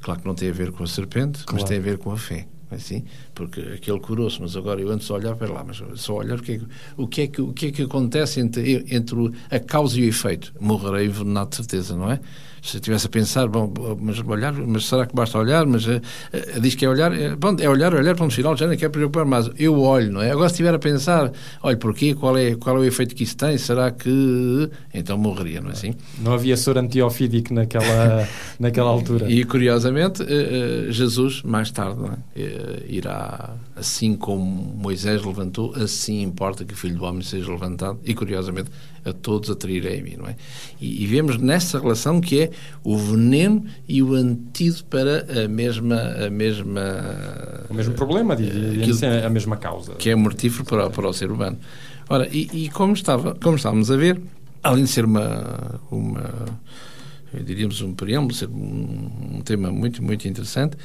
Claro 0.00 0.20
que 0.20 0.26
não 0.26 0.34
tem 0.34 0.48
a 0.48 0.52
ver 0.52 0.72
com 0.72 0.82
a 0.82 0.86
serpente, 0.86 1.40
mas 1.40 1.46
Claro. 1.46 1.66
tem 1.66 1.76
a 1.78 1.82
ver 1.82 1.98
com 1.98 2.10
a 2.10 2.16
fé. 2.16 2.46
é 2.70 2.74
assim? 2.76 3.04
Porque 3.38 3.60
aquele 3.60 4.00
curou-se, 4.00 4.42
mas 4.42 4.56
agora 4.56 4.80
eu 4.80 4.90
antes 4.90 5.08
olhar 5.10 5.36
para 5.36 5.52
lá, 5.52 5.62
mas 5.64 5.80
só 5.94 6.14
olhar 6.14 6.40
o 6.40 6.42
que 6.42 6.54
é 6.54 6.60
o 6.96 7.06
que, 7.06 7.20
é 7.20 7.26
que, 7.28 7.40
o 7.40 7.52
que, 7.52 7.66
é 7.66 7.70
que 7.70 7.82
acontece 7.82 8.40
entre, 8.40 8.84
entre 8.90 9.30
a 9.48 9.60
causa 9.60 9.96
e 9.96 10.02
o 10.02 10.08
efeito. 10.08 10.52
Morrerei 10.58 11.06
envenenado 11.06 11.50
de 11.50 11.56
certeza, 11.56 11.96
não 11.96 12.10
é? 12.10 12.18
Se 12.60 12.76
eu 12.76 12.80
estivesse 12.80 13.06
a 13.06 13.10
pensar, 13.10 13.46
bom, 13.46 13.72
mas 14.00 14.18
olhar, 14.20 14.52
mas 14.52 14.86
será 14.86 15.06
que 15.06 15.14
basta 15.14 15.38
olhar? 15.38 15.64
Mas 15.64 15.86
eh, 15.86 16.00
eh, 16.32 16.58
diz 16.60 16.74
que 16.74 16.84
é 16.84 16.88
olhar, 16.88 17.12
eh, 17.12 17.36
bom, 17.36 17.54
é 17.58 17.68
olhar, 17.68 17.94
olhar, 17.94 18.16
ponto 18.16 18.34
final, 18.34 18.56
já 18.56 18.66
nem 18.66 18.76
quer 18.76 18.88
preocupar, 18.88 19.24
mas 19.24 19.48
eu 19.56 19.80
olho, 19.80 20.10
não 20.10 20.20
é? 20.20 20.32
Agora 20.32 20.48
se 20.48 20.54
estiver 20.54 20.74
a 20.74 20.78
pensar, 20.78 21.30
olha, 21.62 21.76
porquê, 21.76 22.14
qual 22.14 22.36
é, 22.36 22.56
qual 22.56 22.76
é 22.76 22.80
o 22.80 22.84
efeito 22.84 23.14
que 23.14 23.22
isso 23.22 23.36
tem, 23.36 23.56
será 23.56 23.92
que... 23.92 24.68
Então 24.92 25.16
morreria, 25.16 25.60
não 25.60 25.70
é 25.70 25.72
assim? 25.72 25.94
Não 26.18 26.32
havia 26.32 26.56
soro 26.56 26.80
antiofídico 26.80 27.54
naquela, 27.54 28.28
naquela 28.58 28.90
altura. 28.90 29.30
E 29.30 29.44
curiosamente, 29.44 30.24
eh, 30.28 30.86
Jesus, 30.90 31.42
mais 31.44 31.70
tarde, 31.70 32.00
não 32.00 32.08
é? 32.08 32.16
Eh, 32.36 32.82
assim 33.76 34.16
como 34.16 34.44
Moisés 34.76 35.22
levantou, 35.24 35.74
assim 35.74 36.22
importa 36.22 36.64
que 36.64 36.74
o 36.74 36.76
Filho 36.76 36.96
do 36.96 37.04
Homem 37.04 37.22
seja 37.22 37.50
levantado, 37.50 37.98
e 38.04 38.14
curiosamente, 38.14 38.70
a 39.04 39.12
todos 39.12 39.50
atrairei 39.50 40.00
a 40.00 40.02
mim, 40.02 40.14
não 40.18 40.26
é? 40.26 40.36
E, 40.80 41.02
e 41.02 41.06
vemos 41.06 41.36
nessa 41.38 41.78
relação 41.78 42.20
que 42.20 42.40
é 42.40 42.50
o 42.84 42.96
veneno 42.96 43.64
e 43.88 44.02
o 44.02 44.14
antídoto 44.14 44.84
para 44.86 45.44
a 45.44 45.48
mesma. 45.48 45.96
A 46.26 46.30
mesma 46.30 46.80
O 47.70 47.74
mesmo 47.74 47.94
problema, 47.94 48.36
digamos 48.36 48.68
aquilo- 48.78 48.94
assim, 48.94 49.06
a 49.06 49.30
mesma 49.30 49.56
causa. 49.56 49.94
que 49.94 50.10
é 50.10 50.14
mortífero 50.14 50.64
para, 50.64 50.90
para 50.90 51.08
o 51.08 51.12
ser 51.12 51.30
humano. 51.30 51.58
Ora, 52.08 52.28
e, 52.32 52.48
e 52.64 52.68
como, 52.70 52.92
estava, 52.94 53.34
como 53.34 53.56
estávamos 53.56 53.90
a 53.90 53.96
ver, 53.96 54.20
além 54.62 54.84
de 54.84 54.90
ser 54.90 55.04
uma, 55.04 55.80
uma 55.90 56.24
eh, 57.34 57.40
diríamos 57.44 57.80
um 57.82 57.92
preâmbulo, 57.94 58.34
ser 58.34 58.48
um, 58.48 59.10
um 59.36 59.40
tema 59.42 59.70
muito, 59.70 60.02
muito 60.02 60.26
interessante, 60.26 60.76
eh, 60.76 60.78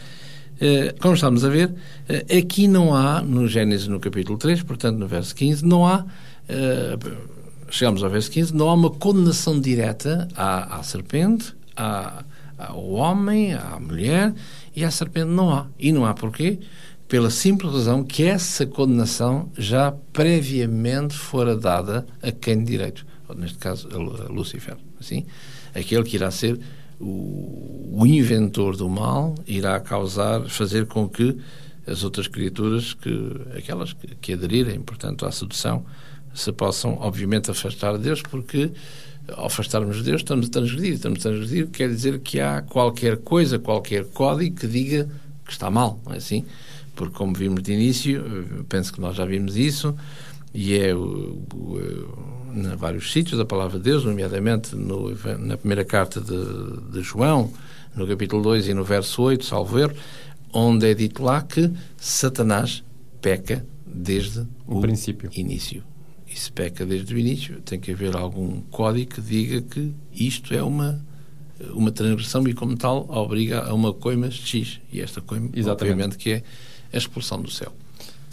como 0.99 1.13
estamos 1.15 1.43
a 1.43 1.49
ver, 1.49 1.73
eh, 2.07 2.37
aqui 2.39 2.67
não 2.67 2.93
há, 2.95 3.21
no 3.21 3.47
Gênesis 3.47 3.87
no 3.87 3.99
capítulo 3.99 4.37
3, 4.37 4.63
portanto 4.63 4.97
no 4.97 5.07
verso 5.07 5.35
15, 5.35 5.65
não 5.65 5.85
há, 5.85 6.05
eh, 6.47 6.97
chegamos 7.69 8.03
ao 8.03 8.09
verso 8.09 8.29
15, 8.31 8.53
não 8.55 8.69
há 8.69 8.73
uma 8.73 8.89
condenação 8.89 9.59
direta 9.59 10.27
à, 10.35 10.77
à 10.77 10.83
serpente, 10.83 11.53
à, 11.75 12.23
ao 12.57 12.91
homem, 12.91 13.53
à 13.53 13.79
mulher, 13.79 14.33
e 14.75 14.83
à 14.83 14.91
serpente 14.91 15.27
não 15.27 15.51
há. 15.51 15.67
E 15.77 15.91
não 15.91 16.05
há 16.05 16.13
porquê? 16.13 16.59
Pela 17.07 17.29
simples 17.29 17.71
razão 17.73 18.03
que 18.03 18.23
essa 18.23 18.65
condenação 18.65 19.49
já 19.57 19.91
previamente 20.13 21.15
fora 21.15 21.55
dada 21.57 22.05
a 22.21 22.31
quem 22.31 22.59
de 22.59 22.65
direito, 22.65 23.05
ou 23.27 23.35
neste 23.35 23.57
caso 23.57 23.87
a 23.93 23.97
Lu- 23.97 24.15
a 24.21 24.31
Lúcifer, 24.31 24.77
assim, 24.99 25.25
aquele 25.75 26.03
que 26.03 26.15
irá 26.15 26.31
ser 26.31 26.59
o, 27.03 27.99
o 27.99 28.05
inventor 28.05 28.75
do 28.75 28.89
mal, 28.89 29.35
irá 29.45 29.79
causar, 29.79 30.47
fazer 30.49 30.85
com 30.85 31.07
que 31.07 31.37
as 31.85 32.03
outras 32.03 32.27
criaturas, 32.27 32.93
que 32.93 33.31
aquelas 33.57 33.93
que, 33.93 34.07
que 34.15 34.33
aderirem, 34.33 34.79
portanto, 34.79 35.25
à 35.25 35.31
sedução, 35.31 35.85
se 36.33 36.51
possam, 36.51 36.97
obviamente, 36.99 37.51
afastar 37.51 37.97
de 37.97 38.03
Deus, 38.03 38.21
porque 38.21 38.71
ao 39.27 39.45
afastarmos 39.45 39.97
de 39.97 40.03
Deus 40.03 40.21
estamos 40.21 40.47
a 40.47 40.49
transgredir. 40.49 40.93
Estamos 40.93 41.19
a 41.19 41.29
transgredir 41.29 41.67
quer 41.69 41.89
dizer 41.89 42.19
que 42.19 42.39
há 42.39 42.61
qualquer 42.61 43.17
coisa, 43.17 43.59
qualquer 43.59 44.05
código 44.05 44.55
que 44.55 44.67
diga 44.67 45.07
que 45.45 45.51
está 45.51 45.69
mal, 45.69 45.99
não 46.05 46.13
é 46.13 46.17
assim? 46.17 46.45
Porque, 46.95 47.13
como 47.15 47.33
vimos 47.33 47.61
de 47.61 47.73
início, 47.73 48.23
eh, 48.25 48.63
penso 48.69 48.93
que 48.93 49.01
nós 49.01 49.15
já 49.15 49.25
vimos 49.25 49.57
isso, 49.57 49.95
e 50.53 50.77
é 50.77 50.93
o, 50.93 51.41
o, 51.53 52.42
em 52.53 52.75
vários 52.75 53.11
sítios 53.11 53.37
da 53.37 53.45
palavra 53.45 53.77
de 53.77 53.83
Deus, 53.83 54.05
nomeadamente 54.05 54.75
no, 54.75 55.09
na 55.39 55.57
primeira 55.57 55.83
carta 55.83 56.21
de, 56.21 56.91
de 56.91 57.01
João, 57.01 57.51
no 57.95 58.07
capítulo 58.07 58.41
2 58.43 58.67
e 58.69 58.73
no 58.73 58.83
verso 58.83 59.21
8, 59.21 59.45
salvo 59.45 59.79
erro, 59.79 59.93
onde 60.51 60.89
é 60.89 60.93
dito 60.93 61.23
lá 61.23 61.41
que 61.41 61.71
Satanás 61.97 62.83
peca 63.21 63.65
desde 63.85 64.41
o, 64.67 64.77
O 64.77 64.81
princípio. 64.81 65.29
início. 65.33 65.83
E 66.27 66.39
se 66.39 66.51
peca 66.51 66.85
desde 66.85 67.13
o 67.13 67.17
início, 67.17 67.61
tem 67.61 67.79
que 67.79 67.91
haver 67.91 68.15
algum 68.15 68.61
código 68.71 69.15
que 69.15 69.21
diga 69.21 69.61
que 69.61 69.93
isto 70.13 70.53
é 70.53 70.63
uma 70.63 71.03
uma 71.73 71.91
transgressão 71.91 72.45
e, 72.47 72.53
como 72.53 72.75
tal, 72.75 73.05
obriga 73.09 73.61
a 73.63 73.73
uma 73.73 73.93
coima 73.93 74.29
X. 74.29 74.81
E 74.91 74.99
esta 74.99 75.21
coima, 75.21 75.49
Exatamente. 75.53 75.93
obviamente, 75.93 76.17
que 76.17 76.31
é 76.31 76.43
a 76.91 76.97
expulsão 76.97 77.41
do 77.41 77.49
céu. 77.49 77.71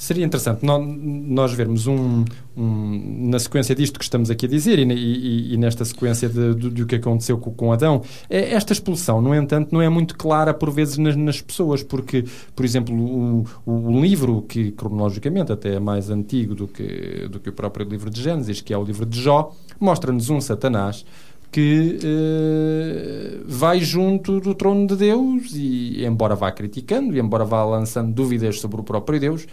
Seria 0.02 0.24
interessante 0.24 0.64
nó- 0.64 0.78
nós 0.82 1.52
vermos 1.52 1.86
um, 1.86 2.24
um- 2.56 3.28
na 3.28 3.38
sequência 3.38 3.74
disto 3.74 3.98
que 3.98 4.04
estamos 4.04 4.30
aqui 4.30 4.46
a 4.46 4.48
dizer 4.48 4.78
e, 4.78 4.90
e- 4.90 5.52
e 5.52 5.56
nesta 5.58 5.84
sequência 5.84 6.26
de- 6.26 6.54
do, 6.54 6.70
do 6.70 6.86
que 6.86 6.94
aconteceu 6.94 7.36
com, 7.36 7.52
com 7.52 7.70
Adão, 7.70 8.00
é- 8.30 8.54
esta 8.54 8.72
expulsão, 8.72 9.20
no 9.20 9.34
entanto, 9.34 9.68
não 9.74 9.82
é 9.82 9.90
muito 9.90 10.16
clara 10.16 10.54
por 10.54 10.70
vezes 10.70 10.96
nas, 10.96 11.14
nas 11.16 11.42
pessoas, 11.42 11.82
porque, 11.82 12.24
por 12.56 12.64
exemplo, 12.64 12.94
o, 12.96 13.44
o 13.66 14.00
livro 14.00 14.40
que 14.48 14.70
cronologicamente 14.72 15.52
até 15.52 15.74
é 15.74 15.78
mais 15.78 16.08
antigo 16.08 16.54
do 16.54 16.66
que, 16.66 17.28
do 17.30 17.38
que 17.38 17.50
o 17.50 17.52
próprio 17.52 17.86
livro 17.86 18.08
de 18.08 18.22
Gênesis, 18.22 18.62
que 18.62 18.72
é 18.72 18.78
o 18.78 18.82
livro 18.82 19.04
de 19.04 19.20
Jó, 19.20 19.52
mostra-nos 19.78 20.30
um 20.30 20.40
Satanás 20.40 21.04
que 21.52 21.98
eh, 22.02 23.40
vai 23.44 23.80
junto 23.80 24.40
do 24.40 24.54
trono 24.54 24.86
de 24.86 24.94
Deus 24.96 25.52
e, 25.54 26.04
embora 26.04 26.34
vá 26.36 26.50
criticando 26.52 27.16
e 27.16 27.20
embora 27.20 27.44
vá 27.44 27.64
lançando 27.64 28.12
dúvidas 28.12 28.60
sobre 28.60 28.80
o 28.80 28.84
próprio 28.84 29.18
Deus, 29.18 29.46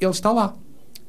ele 0.00 0.10
está 0.10 0.32
lá. 0.32 0.54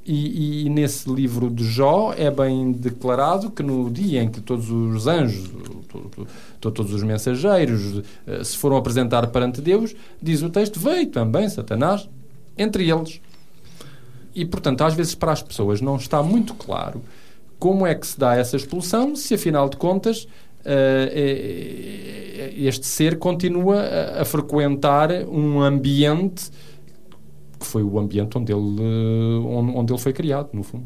E, 0.05 0.65
e 0.65 0.69
nesse 0.69 1.07
livro 1.11 1.49
de 1.51 1.63
Jó 1.63 2.13
é 2.17 2.31
bem 2.31 2.71
declarado 2.71 3.51
que 3.51 3.61
no 3.61 3.89
dia 3.91 4.23
em 4.23 4.29
que 4.29 4.41
todos 4.41 4.69
os 4.71 5.05
anjos, 5.05 5.49
to- 5.49 5.83
to- 6.09 6.27
to- 6.59 6.71
todos 6.71 6.93
os 6.93 7.03
mensageiros 7.03 8.01
eh, 8.25 8.43
se 8.43 8.57
foram 8.57 8.77
apresentar 8.77 9.27
perante 9.27 9.61
Deus, 9.61 9.95
diz 10.21 10.41
o 10.41 10.49
texto, 10.49 10.79
veio 10.79 11.05
também 11.07 11.47
Satanás 11.47 12.09
entre 12.57 12.89
eles. 12.89 13.21
E, 14.33 14.45
portanto, 14.45 14.81
às 14.83 14.93
vezes 14.95 15.13
para 15.13 15.31
as 15.31 15.43
pessoas 15.43 15.79
não 15.81 15.95
está 15.97 16.23
muito 16.23 16.53
claro 16.55 17.03
como 17.59 17.85
é 17.85 17.93
que 17.93 18.07
se 18.07 18.17
dá 18.17 18.35
essa 18.35 18.55
expulsão, 18.55 19.15
se 19.15 19.33
afinal 19.35 19.69
de 19.69 19.77
contas 19.77 20.27
eh, 20.65 22.49
eh, 22.49 22.53
este 22.57 22.85
ser 22.87 23.19
continua 23.19 23.81
a 24.19 24.25
frequentar 24.25 25.11
um 25.29 25.61
ambiente 25.61 26.49
que 27.59 27.67
foi 27.67 27.83
o 27.83 27.99
ambiente 27.99 28.37
onde 28.37 28.51
ele, 28.51 28.81
eh, 28.81 29.75
onde, 29.75 29.91
ele 29.91 29.99
foi 29.99 30.13
criado, 30.13 30.49
no 30.53 30.63
fundo. 30.63 30.85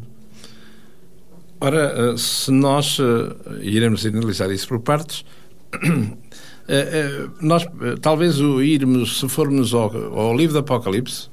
Ora, 1.61 2.13
eh, 2.13 2.17
se 2.17 2.51
nós 2.51 2.97
eh, 2.99 3.59
iremos 3.61 4.05
analisar 4.05 4.51
isso 4.51 4.67
por 4.67 4.79
partes, 4.79 5.23
nós 7.41 7.65
talvez 8.01 8.39
o 8.39 8.61
irmos, 8.61 9.19
se 9.19 9.27
formos 9.27 9.73
ao, 9.73 9.95
ao 10.17 10.35
livro 10.35 10.53
do 10.53 10.59
Apocalipse, 10.59 11.29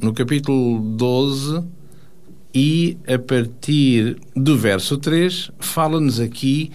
no 0.00 0.12
capítulo 0.12 0.80
12, 0.96 1.62
e 2.54 2.98
a 3.06 3.18
partir 3.18 4.18
do 4.34 4.58
verso 4.58 4.98
3, 4.98 5.50
fala-nos 5.58 6.20
aqui 6.20 6.70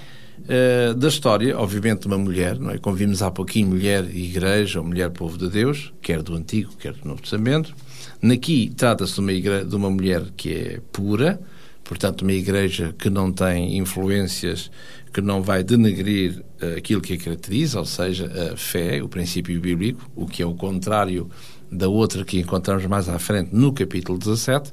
eh, 0.47 0.93
da 0.93 1.08
história, 1.08 1.58
obviamente, 1.58 2.02
de 2.02 2.08
uma 2.08 2.17
mulher, 2.17 2.60
não 2.60 2.71
é? 2.71 2.78
Como 2.78 2.95
vimos 2.95 3.21
há 3.21 3.32
pouquinho, 3.32 3.69
mulher 3.69 4.04
igreja 4.15 4.80
ou 4.80 4.86
mulher 4.86 5.10
povo 5.10 5.38
de 5.38 5.50
Deus, 5.50 5.93
quer 6.02 6.21
do 6.21 6.36
Antigo, 6.36 6.71
quer 6.78 6.93
do 6.93 7.08
Novo 7.08 7.21
Testamento. 7.21 7.76
Naqui 8.21 8.71
trata-se 8.76 9.15
de, 9.15 9.19
uma 9.19 9.65
de 9.65 9.76
uma 9.76 9.89
mulher 9.89 10.23
que 10.36 10.54
é 10.54 10.82
pura, 10.91 11.39
portanto, 11.84 12.21
uma 12.21 12.34
igreja 12.34 12.93
que 12.97 13.10
não 13.10 13.32
tem 13.32 13.78
influências, 13.78 14.71
que 15.13 15.21
não 15.21 15.41
vai 15.41 15.63
denegrir 15.63 16.43
eh, 16.62 16.76
aquilo 16.78 17.02
que 17.02 17.13
a 17.13 17.17
caracteriza, 17.17 17.80
ou 17.80 17.86
seja, 17.86 18.32
a 18.54 18.58
fé, 18.58 19.02
o 19.02 19.10
princípio 19.10 19.60
bíblico, 19.60 20.10
o 20.15 20.26
que 20.26 20.41
é 20.41 20.45
o 20.45 20.54
contrário 20.54 21.30
da 21.71 21.89
outra 21.89 22.23
que 22.23 22.39
encontramos 22.39 22.86
mais 22.86 23.10
à 23.10 23.19
frente 23.19 23.50
no 23.54 23.73
capítulo 23.73 24.17
17. 24.17 24.71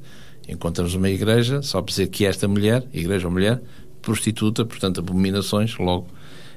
Encontramos 0.49 0.95
uma 0.95 1.09
igreja, 1.09 1.63
só 1.63 1.81
para 1.81 1.91
dizer 1.91 2.09
que 2.09 2.27
esta 2.27 2.47
mulher, 2.47 2.87
igreja 2.93 3.27
ou 3.27 3.33
mulher, 3.33 3.63
prostituta, 4.05 4.65
portanto, 4.65 5.01
abominações, 5.01 5.77
logo 5.79 6.09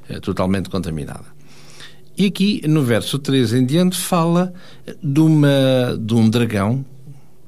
eh, 0.10 0.20
totalmente 0.20 0.70
contaminada. 0.70 1.26
E 2.18 2.26
aqui, 2.26 2.62
no 2.68 2.84
verso 2.84 3.20
13 3.20 3.60
em 3.60 3.66
diante, 3.66 3.98
fala 3.98 4.54
de, 5.04 5.20
uma, 5.20 5.98
de 6.00 6.14
um 6.16 6.30
dragão, 6.30 6.84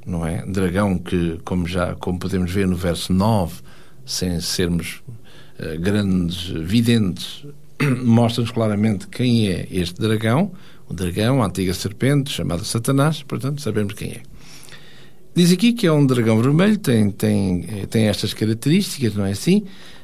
não 0.06 0.26
é? 0.26 0.46
Dragão 0.46 0.98
que, 0.98 1.40
como 1.44 1.68
já 1.68 1.96
como 1.96 2.20
podemos 2.20 2.52
ver 2.52 2.68
no 2.68 2.76
verso 2.76 3.12
9, 3.12 3.62
sem 4.06 4.40
sermos 4.40 5.02
eh, 5.58 5.76
grandes 5.78 6.50
videntes, 6.50 7.46
mostra-nos 8.04 8.52
claramente 8.52 9.08
quem 9.08 9.50
é 9.50 9.68
este 9.72 10.00
dragão, 10.00 10.52
o 10.88 10.94
dragão, 10.94 11.42
a 11.42 11.48
antiga 11.48 11.74
serpente, 11.74 12.32
chamada 12.32 12.64
Satanás, 12.64 13.24
portanto, 13.24 13.62
sabemos 13.62 13.94
quem 13.94 14.12
é. 14.12 14.29
Diz 15.40 15.54
aqui 15.54 15.72
que 15.72 15.88
é 15.88 15.92
um 15.92 16.06
dragão 16.06 16.42
vermelho, 16.42 16.78
tem, 16.78 17.10
tem, 17.12 17.66
eh, 17.70 17.86
tem 17.86 18.08
estas 18.08 18.34
características, 18.34 19.14
não 19.16 19.26
é 19.26 19.32
assim? 19.32 19.64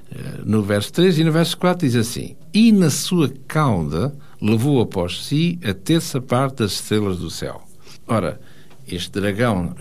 Eh, 0.10 0.41
No 0.45 0.62
verso 0.63 0.93
3 0.93 1.19
e 1.19 1.24
no 1.26 1.32
verso 1.34 1.58
4 1.58 1.86
diz 1.86 1.95
assim: 1.98 2.38
E 2.54 2.71
na 2.71 2.89
sua 2.89 3.30
cauda 3.45 4.15
levou 4.41 4.80
após 4.82 5.26
si 5.26 5.60
a 5.62 5.74
terça 5.74 6.21
parte 6.21 6.60
das 6.60 6.71
estrelas 6.76 7.17
do 7.19 7.30
céu. 7.30 7.62
Ora, 8.08 8.39
este 8.88 9.10
dragão, 9.19 9.76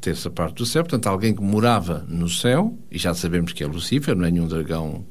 terça 0.00 0.30
parte 0.30 0.58
do 0.58 0.66
céu, 0.66 0.84
portanto, 0.84 1.08
alguém 1.08 1.34
que 1.34 1.42
morava 1.42 2.04
no 2.08 2.28
céu, 2.28 2.78
e 2.88 2.96
já 2.96 3.14
sabemos 3.14 3.52
que 3.52 3.64
é 3.64 3.66
Lucifer, 3.66 4.14
não 4.14 4.24
é 4.26 4.30
nenhum 4.30 4.46
dragão 4.46 5.04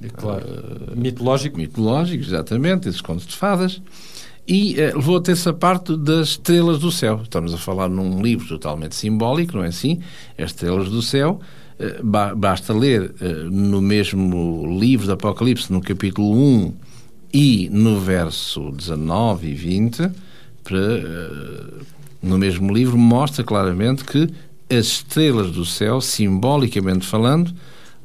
É 0.00 0.08
claro. 0.10 0.46
mitológico. 0.94 1.56
mitológico, 1.56 2.22
exatamente, 2.22 2.88
esses 2.88 3.00
contos 3.00 3.26
de 3.26 3.34
fadas. 3.34 3.82
E 4.46 4.78
eh, 4.78 4.92
levou 4.94 5.16
a 5.16 5.20
terça 5.20 5.52
parte 5.52 5.96
das 5.96 6.28
estrelas 6.30 6.78
do 6.78 6.90
céu. 6.92 7.20
Estamos 7.22 7.54
a 7.54 7.58
falar 7.58 7.88
num 7.88 8.20
livro 8.20 8.46
totalmente 8.46 8.94
simbólico, 8.94 9.56
não 9.56 9.64
é 9.64 9.68
assim? 9.68 10.00
As 10.38 10.46
estrelas 10.50 10.88
do 10.90 11.00
céu. 11.02 11.40
eh, 11.78 12.00
ba- 12.02 12.34
basta 12.34 12.72
ler 12.72 13.14
eh, 13.20 13.26
no 13.50 13.80
mesmo 13.80 14.64
livro 14.78 15.06
do 15.06 15.12
Apocalipse, 15.12 15.72
no 15.72 15.80
capítulo 15.80 16.32
1 16.32 16.72
e 17.32 17.68
no 17.72 17.98
verso 18.00 18.70
19 18.70 19.48
e 19.48 19.54
20, 19.54 20.10
para, 20.62 20.78
eh, 20.78 21.64
no 22.22 22.38
mesmo 22.38 22.72
livro, 22.72 22.96
mostra 22.96 23.42
claramente 23.42 24.04
que 24.04 24.28
as 24.70 24.86
estrelas 24.86 25.50
do 25.50 25.64
céu, 25.64 26.00
simbolicamente 26.00 27.06
falando, 27.06 27.52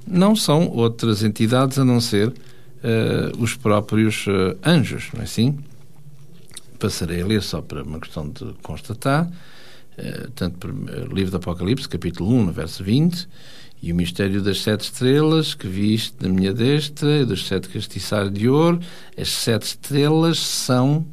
não 0.07 0.35
são 0.35 0.67
outras 0.69 1.21
entidades 1.23 1.77
a 1.77 1.85
não 1.85 2.01
ser 2.01 2.33
os 3.37 3.55
próprios 3.55 4.25
anjos, 4.65 5.09
não 5.13 5.21
é 5.21 5.23
assim? 5.25 5.57
Passarei 6.79 7.21
a 7.21 7.25
ler 7.25 7.41
só 7.43 7.61
para 7.61 7.83
uma 7.83 7.99
questão 7.99 8.29
de 8.29 8.53
constatar. 8.63 9.29
eh, 10.01 10.29
tanto 10.33 10.57
por- 10.59 10.69
eh, 10.69 11.07
livro 11.13 11.29
do 11.31 11.35
Apocalipse, 11.37 11.89
capítulo 11.89 12.29
1, 12.33 12.45
no 12.45 12.51
verso 12.53 12.81
20, 12.85 13.27
e 13.83 13.91
o 13.91 13.95
mistério 13.95 14.41
das 14.41 14.61
sete 14.61 14.85
estrelas 14.85 15.53
que 15.53 15.67
viste 15.67 16.15
na 16.21 16.29
minha 16.29 16.53
destra, 16.53 17.19
e 17.19 17.25
dos 17.25 17.45
sete 17.45 17.67
castiçares 17.67 18.31
de 18.31 18.47
ouro, 18.47 18.79
as 19.17 19.27
sete 19.27 19.63
estrelas 19.63 20.39
são 20.39 21.05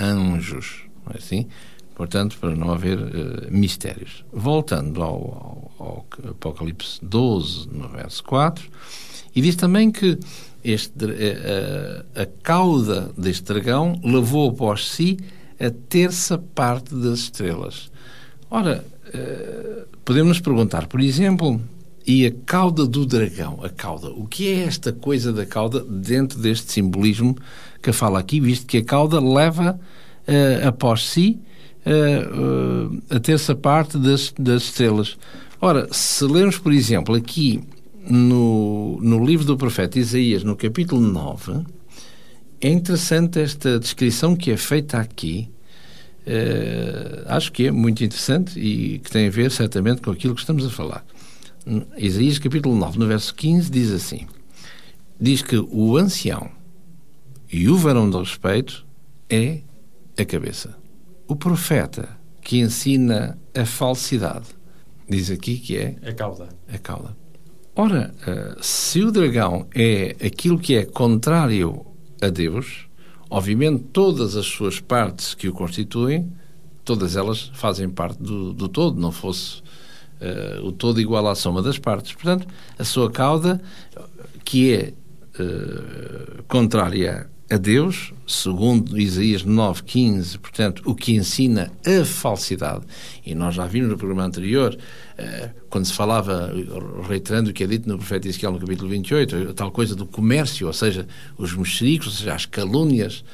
anjos, 0.00 0.82
não 1.04 1.12
é 1.14 1.18
assim? 1.18 1.46
Portanto, 1.94 2.36
para 2.40 2.56
não 2.56 2.72
haver 2.72 2.98
eh, 2.98 3.48
mistérios. 3.48 4.24
Voltando 4.32 5.00
ao, 5.04 5.70
ao- 5.78 5.86
ao 5.86 6.06
Apocalipse 6.30 6.98
12, 7.02 7.68
no 7.68 7.88
verso 7.88 8.24
4, 8.24 8.68
e 9.36 9.40
diz 9.40 9.54
também 9.54 9.92
que 9.92 10.18
este, 10.64 10.92
dra- 10.96 11.14
eh, 11.16 12.04
a, 12.14 12.22
a 12.22 12.26
cauda 12.42 13.10
deste 13.16 13.44
dragão 13.44 14.00
levou 14.04 14.50
após 14.50 14.88
si 14.88 15.18
a 15.58 15.70
terça 15.88 16.36
parte 16.38 16.94
das 16.94 17.20
estrelas. 17.20 17.90
Ora, 18.50 18.84
eh, 19.12 19.84
podemos 20.04 20.28
nos 20.28 20.40
perguntar, 20.40 20.86
por 20.86 21.00
exemplo, 21.00 21.60
e 22.06 22.26
a 22.26 22.32
cauda 22.44 22.86
do 22.86 23.04
dragão? 23.04 23.58
A 23.62 23.68
cauda. 23.68 24.10
O 24.10 24.26
que 24.26 24.48
é 24.48 24.64
esta 24.64 24.92
coisa 24.92 25.32
da 25.32 25.44
cauda 25.44 25.80
dentro 25.80 26.38
deste 26.38 26.70
simbolismo 26.72 27.36
que 27.82 27.92
fala 27.92 28.18
aqui, 28.18 28.40
visto 28.40 28.66
que 28.66 28.78
a 28.78 28.84
cauda 28.84 29.20
leva 29.20 29.78
eh, 30.26 30.62
após 30.64 31.08
si 31.08 31.40
eh, 31.84 31.90
eh, 31.90 33.16
a 33.16 33.20
terça 33.20 33.54
parte 33.54 33.98
das, 33.98 34.32
das 34.38 34.64
estrelas. 34.64 35.16
Ora, 35.60 35.88
se 35.90 36.24
lermos, 36.24 36.58
por 36.58 36.72
exemplo, 36.72 37.14
aqui 37.14 37.62
no, 38.08 38.98
no 39.00 39.24
livro 39.24 39.44
do 39.44 39.56
profeta 39.56 39.98
Isaías, 39.98 40.42
no 40.44 40.56
capítulo 40.56 41.00
9, 41.00 41.64
é 42.60 42.68
interessante 42.68 43.38
esta 43.40 43.78
descrição 43.78 44.34
que 44.36 44.50
é 44.50 44.56
feita 44.56 44.98
aqui. 44.98 45.50
Eh, 46.26 47.22
acho 47.26 47.52
que 47.52 47.66
é 47.66 47.70
muito 47.70 48.02
interessante 48.02 48.58
e 48.58 48.98
que 48.98 49.10
tem 49.10 49.28
a 49.28 49.30
ver 49.30 49.50
certamente 49.50 50.00
com 50.02 50.10
aquilo 50.10 50.34
que 50.34 50.40
estamos 50.40 50.64
a 50.66 50.70
falar. 50.70 51.04
Isaías 51.96 52.38
capítulo 52.38 52.74
9, 52.76 52.98
no 52.98 53.06
verso 53.06 53.34
15, 53.34 53.70
diz 53.70 53.90
assim: 53.92 54.26
Diz 55.20 55.42
que 55.42 55.56
o 55.56 55.96
ancião 55.96 56.50
e 57.52 57.68
o 57.68 57.76
varão 57.76 58.08
de 58.10 58.16
respeito 58.16 58.86
é 59.28 59.60
a 60.18 60.24
cabeça. 60.24 60.76
O 61.28 61.36
profeta 61.36 62.08
que 62.40 62.58
ensina 62.58 63.38
a 63.54 63.64
falsidade 63.64 64.46
diz 65.08 65.30
aqui 65.30 65.58
que 65.58 65.76
é 65.76 65.96
É 66.02 66.12
cauda. 66.12 66.48
a 66.72 66.78
cauda. 66.78 67.16
Ora, 67.78 68.14
eh, 68.26 68.56
se 68.62 69.02
o 69.04 69.12
dragão 69.12 69.66
é 69.74 70.16
aquilo 70.24 70.58
que 70.58 70.76
é 70.76 70.86
contrário 70.86 71.84
a 72.22 72.30
Deus, 72.30 72.88
obviamente 73.28 73.84
todas 73.92 74.34
as 74.34 74.46
suas 74.46 74.80
partes 74.80 75.34
que 75.34 75.46
o 75.46 75.52
constituem, 75.52 76.32
todas 76.86 77.16
elas 77.16 77.50
fazem 77.52 77.90
parte 77.90 78.22
do, 78.22 78.54
do 78.54 78.66
todo, 78.66 78.98
não 78.98 79.12
fosse 79.12 79.62
eh, 80.22 80.58
o 80.62 80.72
todo 80.72 81.02
igual 81.02 81.28
à 81.28 81.34
soma 81.34 81.60
das 81.60 81.78
partes. 81.78 82.14
Portanto, 82.14 82.48
a 82.78 82.84
sua 82.84 83.10
cauda, 83.10 83.60
que 84.42 84.72
é 84.72 84.94
eh, 85.38 86.42
contrária 86.48 87.28
a 87.48 87.56
Deus, 87.56 88.12
segundo 88.26 88.98
Isaías 88.98 89.44
9,15, 89.44 90.38
portanto, 90.38 90.82
o 90.84 90.94
que 90.96 91.14
ensina 91.14 91.70
a 91.86 92.04
falsidade. 92.04 92.84
E 93.24 93.36
nós 93.36 93.54
já 93.54 93.66
vimos 93.66 93.88
no 93.88 93.96
programa 93.96 94.24
anterior, 94.24 94.76
eh, 95.16 95.50
quando 95.70 95.84
se 95.84 95.92
falava, 95.92 96.52
reiterando 97.08 97.50
o 97.50 97.52
que 97.52 97.62
é 97.62 97.66
dito 97.68 97.88
no 97.88 97.96
profeta 97.98 98.26
Ezequiel 98.26 98.50
no 98.50 98.58
capítulo 98.58 98.90
28, 98.90 99.50
a 99.50 99.54
tal 99.54 99.70
coisa 99.70 99.94
do 99.94 100.04
comércio, 100.06 100.66
ou 100.66 100.72
seja, 100.72 101.06
os 101.38 101.54
mexericos, 101.54 102.08
ou 102.08 102.12
seja, 102.14 102.34
as 102.34 102.46
calúnias 102.46 103.24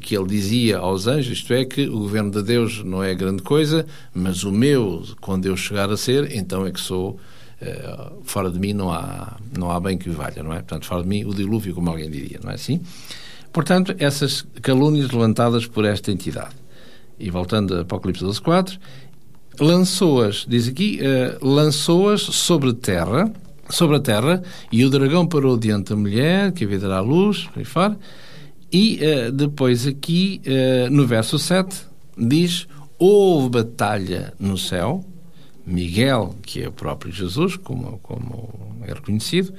que 0.00 0.16
ele 0.16 0.26
dizia 0.26 0.78
aos 0.78 1.06
anjos, 1.06 1.38
isto 1.38 1.52
é, 1.52 1.64
que 1.64 1.86
o 1.88 2.00
governo 2.00 2.30
de 2.30 2.42
Deus 2.42 2.82
não 2.84 3.02
é 3.02 3.14
grande 3.14 3.42
coisa, 3.42 3.86
mas 4.12 4.42
o 4.44 4.50
meu, 4.52 5.04
quando 5.20 5.46
eu 5.46 5.56
chegar 5.56 5.90
a 5.90 5.96
ser, 5.96 6.34
então 6.36 6.66
é 6.66 6.70
que 6.70 6.80
sou. 6.80 7.18
eh, 7.60 8.10
fora 8.24 8.50
de 8.50 8.58
mim 8.58 8.72
não 8.72 8.90
há, 8.92 9.36
não 9.56 9.70
há 9.70 9.78
bem 9.80 9.96
que 9.96 10.10
valha, 10.10 10.42
não 10.42 10.52
é? 10.52 10.56
Portanto, 10.56 10.86
fora 10.86 11.02
de 11.02 11.08
mim 11.08 11.24
o 11.24 11.32
dilúvio, 11.34 11.72
como 11.74 11.88
alguém 11.88 12.10
diria, 12.10 12.40
não 12.42 12.50
é 12.50 12.54
assim? 12.54 12.80
Portanto, 13.54 13.94
essas 14.00 14.44
calúnias 14.60 15.12
levantadas 15.12 15.64
por 15.64 15.84
esta 15.84 16.10
entidade. 16.10 16.56
E 17.20 17.30
voltando 17.30 17.76
a 17.76 17.80
Apocalipse 17.82 18.24
12.4, 18.24 18.80
lançou-as, 19.60 20.44
diz 20.48 20.66
aqui, 20.66 20.98
eh, 21.00 21.38
lançou-as 21.40 22.20
sobre 22.20 22.72
terra, 22.72 23.32
sobre 23.70 23.96
a 23.96 24.00
terra, 24.00 24.42
e 24.72 24.84
o 24.84 24.90
dragão 24.90 25.24
parou 25.24 25.56
diante 25.56 25.90
da 25.90 25.96
mulher, 25.96 26.50
que 26.50 26.64
havia 26.64 26.80
dará 26.80 27.00
luz, 27.00 27.48
fora, 27.64 27.96
e 28.72 28.98
eh, 29.00 29.30
depois 29.30 29.86
aqui, 29.86 30.40
eh, 30.44 30.88
no 30.90 31.06
verso 31.06 31.38
7, 31.38 31.76
diz, 32.18 32.66
houve 32.98 33.50
batalha 33.50 34.34
no 34.36 34.58
céu, 34.58 35.04
Miguel, 35.64 36.34
que 36.42 36.60
é 36.60 36.68
o 36.68 36.72
próprio 36.72 37.12
Jesus, 37.12 37.54
como, 37.54 38.00
como 38.02 38.82
é 38.82 38.92
reconhecido, 38.92 39.54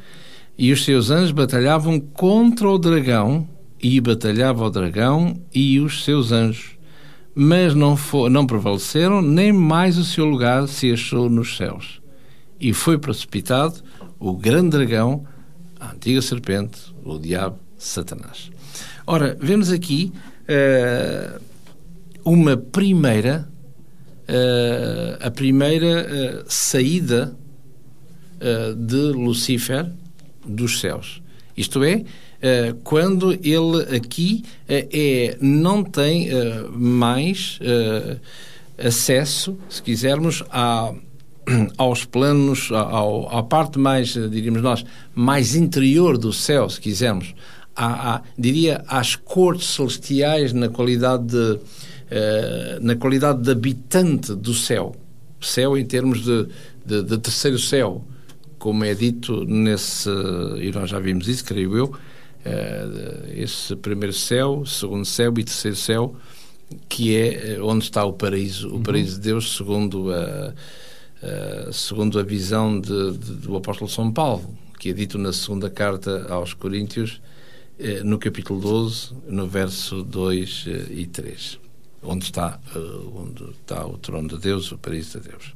e 0.57 0.73
os 0.73 0.83
seus 0.83 1.09
anjos 1.09 1.31
batalhavam 1.31 1.97
contra 1.97 2.69
o 2.69 2.77
dragão, 2.77 3.47
e 3.81 3.99
batalhava 4.01 4.63
o 4.65 4.69
dragão 4.69 5.39
e 5.53 5.79
os 5.79 6.03
seus 6.03 6.31
anjos. 6.31 6.71
Mas 7.33 7.75
não, 7.75 7.97
fo- 7.97 8.29
não 8.29 8.47
prevaleceram, 8.47 9.21
nem 9.21 9.51
mais 9.51 9.97
o 9.97 10.05
seu 10.05 10.25
lugar 10.25 10.67
se 10.67 10.91
achou 10.93 11.29
nos 11.29 11.57
céus. 11.57 12.01
E 12.59 12.71
foi 12.73 12.97
precipitado 12.97 13.75
o 14.17 14.33
grande 14.33 14.69
dragão, 14.69 15.25
a 15.79 15.91
antiga 15.91 16.21
serpente, 16.21 16.79
o 17.03 17.19
diabo, 17.19 17.59
Satanás. 17.77 18.49
Ora, 19.05 19.37
vemos 19.39 19.69
aqui 19.69 20.13
eh, 20.47 21.37
uma 22.23 22.55
primeira, 22.55 23.47
eh, 24.27 25.17
a 25.21 25.29
primeira 25.29 25.85
eh, 26.09 26.43
saída 26.47 27.35
de 28.77 28.95
Lucifer 29.11 29.89
dos 30.45 30.79
céus. 30.79 31.21
Isto 31.57 31.83
é, 31.83 32.03
quando 32.83 33.31
ele 33.31 33.95
aqui 33.95 34.43
eh, 34.67 34.87
é, 34.91 35.37
não 35.41 35.83
tem 35.83 36.29
eh, 36.29 36.65
mais 36.71 37.57
eh, 37.61 38.17
acesso, 38.77 39.57
se 39.69 39.81
quisermos, 39.81 40.43
a, 40.51 40.93
aos 41.77 42.05
planos, 42.05 42.69
à 42.71 43.43
parte 43.43 43.79
mais, 43.79 44.15
eh, 44.15 44.27
diríamos 44.27 44.61
nós, 44.61 44.85
mais 45.13 45.55
interior 45.55 46.17
do 46.17 46.33
céu, 46.33 46.69
se 46.69 46.79
quisermos, 46.79 47.33
diria 48.37 48.83
às 48.87 49.15
cortes 49.15 49.67
celestiais 49.67 50.53
na 50.53 50.69
qualidade 50.69 51.25
de, 51.25 51.59
eh, 52.09 52.79
na 52.81 52.95
qualidade 52.95 53.41
de 53.41 53.51
habitante 53.51 54.33
do 54.33 54.53
céu. 54.53 54.95
Céu 55.41 55.77
em 55.77 55.85
termos 55.85 56.23
de, 56.23 56.47
de, 56.85 57.03
de 57.03 57.17
terceiro 57.17 57.59
céu, 57.59 58.03
como 58.57 58.83
é 58.83 58.93
dito 58.93 59.45
nesse, 59.45 60.09
e 60.59 60.71
nós 60.71 60.89
já 60.89 60.99
vimos 60.99 61.27
isso, 61.27 61.43
creio 61.43 61.77
eu, 61.77 61.93
eh, 61.93 62.14
esse 63.35 63.75
primeiro 63.75 64.13
céu, 64.13 64.65
segundo 64.65 65.05
céu 65.05 65.33
e 65.37 65.43
terceiro 65.43 65.75
céu, 65.77 66.15
que 66.89 67.15
é 67.15 67.53
eh, 67.55 67.61
onde 67.61 67.83
está 67.85 68.03
o 68.05 68.13
paraíso, 68.13 68.73
o 68.75 68.79
paraíso 68.81 69.15
de 69.15 69.21
Deus, 69.21 69.55
segundo 69.55 70.11
a, 70.11 70.53
a- 71.21 71.71
segundo 71.71 72.19
a 72.19 72.23
visão 72.23 72.79
de- 72.79 73.17
de- 73.17 73.33
do 73.35 73.55
apóstolo 73.55 73.89
São 73.89 74.11
Paulo, 74.11 74.43
que 74.79 74.89
é 74.89 74.93
dito 74.93 75.17
na 75.17 75.31
segunda 75.33 75.69
carta 75.69 76.25
aos 76.29 76.53
Coríntios, 76.53 77.21
eh, 77.79 78.01
no 78.03 78.17
capítulo 78.17 78.59
12, 78.59 79.09
no 79.27 79.47
verso 79.47 80.03
2 80.03 80.65
eh, 80.67 80.85
e 80.91 81.05
3, 81.07 81.59
onde 82.03 82.25
está, 82.25 82.59
eh, 82.75 82.79
onde 83.15 83.43
está 83.61 83.85
o 83.85 83.97
trono 83.97 84.27
de 84.29 84.37
Deus, 84.39 84.71
o 84.71 84.77
paraíso 84.77 85.19
de 85.19 85.29
Deus. 85.29 85.53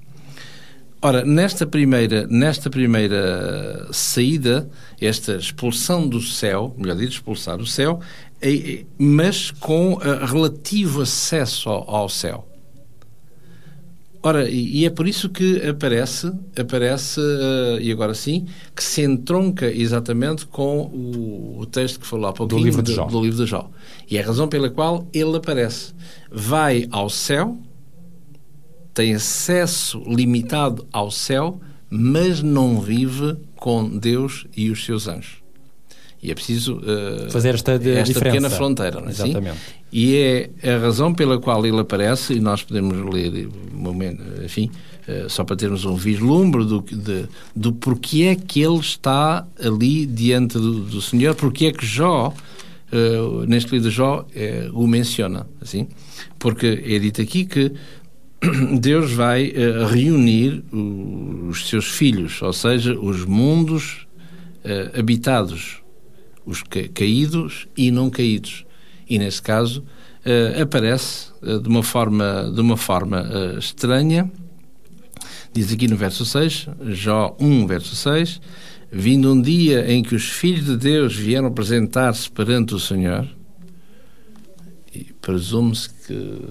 Ora, 1.02 1.24
nesta 1.24 1.66
primeira, 1.66 2.28
nesta 2.28 2.70
primeira 2.70 3.88
saída, 3.92 4.70
esta 5.00 5.36
expulsão 5.38 6.06
do 6.08 6.22
céu, 6.22 6.76
melhor 6.78 6.98
dito, 6.98 7.14
expulsar 7.14 7.60
o 7.60 7.66
céu, 7.66 8.02
é- 8.42 8.54
é- 8.54 8.86
mas 8.98 9.50
com 9.52 9.98
eh, 10.02 10.26
relativo 10.26 11.02
acesso 11.02 11.70
ao, 11.70 11.90
ao 11.90 12.10
céu. 12.10 12.46
Ora, 14.22 14.50
e, 14.50 14.84
é 14.86 14.90
por 14.90 15.08
isso 15.08 15.30
que 15.30 15.66
aparece, 15.66 16.30
aparece 16.60 17.22
eh, 17.22 17.78
e 17.82 17.90
agora 17.94 18.14
sim, 18.14 18.46
que 18.76 18.84
se 18.84 19.02
entronca 19.02 19.72
exatamente 19.72 20.46
com 20.46 20.82
o, 20.82 21.60
o 21.62 21.66
texto 21.66 22.02
que 22.02 22.06
falou 22.08 22.28
há 22.28 22.34
pouquinho 22.34 22.66
livro 22.66 22.84
de 22.84 22.94
Jó. 22.94 23.06
do 23.06 23.22
livro 23.22 23.38
de 23.46 23.50
Jó. 23.50 23.70
E 24.12 24.18
é 24.18 24.22
a 24.22 24.26
razão 24.26 24.50
pela 24.50 24.70
qual 24.70 25.08
ele 25.14 25.38
aparece. 25.38 25.94
Vai 26.30 26.86
ao 26.92 27.10
céu, 27.10 27.58
tem 29.00 29.16
acesso 29.16 30.04
limitado 30.06 30.86
ao 30.92 31.10
céu, 31.10 31.58
mas 31.90 32.44
não 32.44 32.82
vive 32.82 33.38
com 33.56 33.88
Deus 33.98 34.46
e 34.58 34.70
os 34.70 34.84
seus 34.84 35.08
anjos. 35.08 35.38
E 36.22 36.30
é 36.30 36.36
preciso 36.36 36.82
eh, 36.86 37.30
Fazer 37.30 37.56
esta 37.56 37.72
esta 37.76 38.20
pequena 38.20 38.50
fronteira, 38.50 39.00
não 39.00 39.08
é 39.08 39.12
assim? 39.12 39.30
Exatamente. 39.30 39.58
E 39.90 40.18
é 40.18 40.76
a 40.76 40.80
razão 40.80 41.14
pela 41.14 41.40
qual 41.40 41.66
ele 41.66 41.80
aparece, 41.80 42.34
e 42.34 42.42
nós 42.42 42.62
podemos 42.62 43.14
ler, 43.14 43.48
momento, 43.72 44.22
enfim, 44.44 44.70
eh, 45.08 45.28
só 45.30 45.46
para 45.46 45.56
termos 45.56 45.86
um 45.86 45.96
vislumbre 45.96 46.66
do, 46.66 46.82
de, 46.82 47.24
do 47.56 47.72
porquê 47.72 48.24
é 48.24 48.36
que 48.36 48.62
ele 48.62 48.80
está 48.80 49.48
ali 49.64 50.06
diante 50.06 50.56
do, 50.58 50.82
do 50.82 51.02
Senhor, 51.02 51.36
porque 51.36 51.68
é 51.68 51.72
que 51.72 51.86
Jó, 51.86 52.34
eh, 52.92 53.46
neste 53.48 53.72
livro 53.72 53.90
de 53.90 53.96
Jó, 53.96 54.26
eh, 54.36 54.70
o 54.74 54.86
menciona, 54.86 55.48
assim, 55.62 55.88
porque 56.38 56.84
é 56.86 57.00
dito 57.00 57.22
aqui 57.22 57.46
que 57.46 57.72
Deus 58.80 59.12
vai 59.12 59.52
eh, 59.54 59.86
reunir 59.86 60.64
os 60.72 61.68
seus 61.68 61.90
filhos, 61.90 62.42
ou 62.42 62.54
seja, 62.54 62.98
os 62.98 63.26
mundos 63.26 64.08
eh, 64.64 64.92
habitados, 64.98 65.82
os 66.46 66.64
ca- 66.64 66.88
caídos 66.94 67.68
e 67.76 67.92
não 67.92 68.10
caídos. 68.10 68.66
E 69.10 69.20
nesse 69.20 69.42
caso 69.42 69.84
eh, 70.24 70.62
aparece 70.62 71.28
de 71.42 71.68
uma 71.68 71.84
forma, 71.84 72.52
de 72.54 72.62
uma 72.62 72.78
forma 72.78 73.26
estranha. 73.58 74.32
Diz 75.52 75.74
aqui 75.74 75.88
no 75.88 75.98
verso 75.98 76.26
6, 76.26 76.68
Jó 76.90 77.36
1, 77.40 77.68
verso 77.68 77.96
6, 77.96 78.40
vindo 78.92 79.34
um 79.34 79.42
dia 79.42 79.92
em 79.92 80.02
que 80.04 80.16
os 80.16 80.30
filhos 80.30 80.66
de 80.66 80.78
Deus 80.78 81.16
vieram 81.16 81.48
apresentar-se 81.48 82.30
perante 82.30 82.74
o 82.76 82.80
Senhor, 82.80 83.28
e 84.94 85.06
presume-se 85.22 85.90
que, 85.90 86.42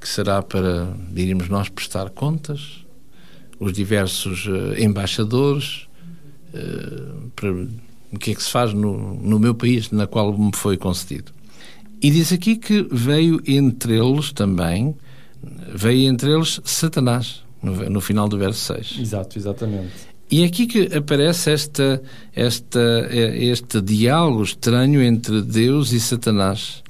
que 0.00 0.08
será 0.08 0.42
para, 0.42 0.94
diríamos 1.12 1.48
nós, 1.48 1.68
prestar 1.68 2.10
contas, 2.10 2.84
os 3.58 3.72
diversos 3.72 4.46
eh, 4.46 4.82
embaixadores, 4.82 5.88
eh, 6.54 7.28
para 7.34 7.50
o 7.52 8.18
que 8.18 8.32
é 8.32 8.34
que 8.34 8.42
se 8.42 8.50
faz 8.50 8.72
no, 8.72 9.14
no 9.14 9.38
meu 9.38 9.54
país, 9.54 9.90
na 9.90 10.06
qual 10.06 10.36
me 10.36 10.52
foi 10.54 10.76
concedido. 10.76 11.32
E 12.00 12.10
diz 12.10 12.32
aqui 12.32 12.56
que 12.56 12.86
veio 12.90 13.40
entre 13.46 13.98
eles 13.98 14.32
também, 14.32 14.94
veio 15.74 16.08
entre 16.10 16.30
eles 16.30 16.60
Satanás, 16.64 17.42
no, 17.62 17.90
no 17.90 18.00
final 18.00 18.28
do 18.28 18.38
verso 18.38 18.74
6. 18.74 18.98
Exato, 19.00 19.38
exatamente. 19.38 19.92
E 20.30 20.42
é 20.42 20.46
aqui 20.46 20.66
que 20.66 20.96
aparece 20.96 21.52
esta, 21.52 22.02
esta, 22.34 22.80
eh, 23.10 23.44
este 23.44 23.80
diálogo 23.80 24.42
estranho 24.42 25.00
entre 25.00 25.40
Deus 25.40 25.92
e 25.92 26.00
Satanás. 26.00 26.82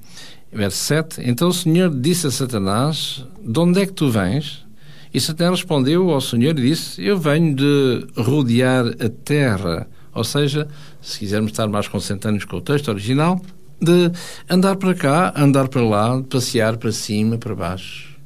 Verso 0.53 0.79
7. 0.79 1.21
Então 1.25 1.49
o 1.49 1.53
Senhor 1.53 1.91
disse 1.91 2.27
a 2.27 2.31
Satanás: 2.31 3.25
De 3.43 3.59
onde 3.59 3.81
é 3.81 3.87
que 3.87 3.93
tu 3.93 4.11
vens? 4.11 4.65
E 5.13 5.21
Satanás 5.21 5.61
respondeu 5.61 6.11
ao 6.11 6.21
Senhor 6.21 6.59
e 6.59 6.63
disse: 6.63 7.03
Eu 7.05 7.19
venho 7.19 7.55
de 7.55 8.07
rodear 8.17 8.87
a 8.87 9.09
terra. 9.09 9.89
Ou 10.15 10.25
seja, 10.25 10.67
se 11.01 11.19
quisermos 11.19 11.51
estar 11.51 11.69
mais 11.69 11.89
concentrados 11.89 12.45
com 12.45 12.57
o 12.57 12.61
texto 12.61 12.89
original, 12.89 13.41
de 13.81 14.11
andar 14.49 14.77
para 14.77 14.95
cá, 14.95 15.33
andar 15.37 15.69
para 15.69 15.83
lá, 15.83 16.23
passear 16.23 16.77
para 16.79 16.91
cima, 16.91 17.37
para 17.37 17.55
baixo, 17.55 18.17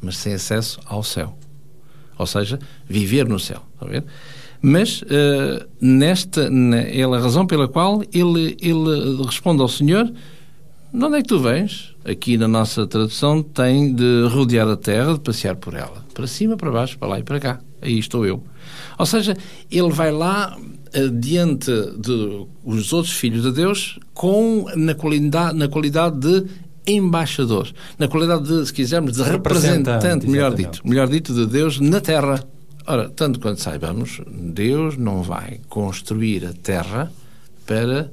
mas 0.00 0.16
sem 0.18 0.34
acesso 0.34 0.78
ao 0.84 1.02
céu. 1.02 1.36
Ou 2.18 2.26
seja, 2.26 2.58
viver 2.88 3.26
no 3.26 3.38
céu. 3.38 3.62
Está 3.74 3.86
a 3.86 3.88
ver? 3.88 4.04
Mas 4.60 5.02
eh, 5.10 5.66
nesta, 5.80 6.44
ele, 6.44 7.14
a 7.14 7.18
razão 7.18 7.46
pela 7.46 7.68
qual 7.68 8.02
ele, 8.12 8.56
ele 8.60 9.22
responde 9.24 9.60
ao 9.60 9.68
Senhor: 9.68 10.10
De 10.94 11.04
onde 11.04 11.18
é 11.18 11.22
que 11.22 11.28
tu 11.28 11.40
vens? 11.40 11.92
Aqui 12.04 12.38
na 12.38 12.46
nossa 12.46 12.86
tradução 12.86 13.42
tem 13.42 13.92
de 13.92 14.28
rodear 14.28 14.68
a 14.68 14.76
terra, 14.76 15.14
de 15.14 15.18
passear 15.18 15.56
por 15.56 15.74
ela. 15.74 16.06
Para 16.14 16.24
cima, 16.28 16.56
para 16.56 16.70
baixo, 16.70 16.96
para 16.96 17.08
lá 17.08 17.18
e 17.18 17.24
para 17.24 17.40
cá. 17.40 17.60
Aí 17.82 17.98
estou 17.98 18.24
eu. 18.24 18.40
Ou 18.96 19.04
seja, 19.04 19.36
ele 19.68 19.90
vai 19.90 20.12
lá 20.12 20.56
eh, 20.92 21.08
diante 21.08 21.68
dos 21.98 22.92
outros 22.92 23.12
filhos 23.12 23.42
de 23.42 23.50
Deus 23.50 23.98
com 24.14 24.66
na 24.76 24.94
qualidade, 24.94 25.58
na 25.58 25.66
qualidade 25.66 26.16
de 26.16 26.46
embaixador, 26.86 27.72
na 27.98 28.06
qualidade 28.06 28.44
de, 28.44 28.64
se 28.64 28.72
quisermos, 28.72 29.14
de 29.14 29.22
Representante, 29.24 29.88
representante, 29.90 30.26
melhor 30.28 30.52
exatamente. 30.52 30.74
dito, 30.76 30.88
melhor 30.88 31.08
dito, 31.08 31.34
de 31.34 31.46
Deus 31.46 31.80
na 31.80 32.00
Terra. 32.00 32.44
Ora, 32.86 33.08
tanto 33.10 33.40
quanto 33.40 33.60
saibamos, 33.60 34.20
Deus 34.30 34.96
não 34.96 35.24
vai 35.24 35.58
construir 35.68 36.46
a 36.46 36.52
Terra 36.52 37.10
para 37.66 38.12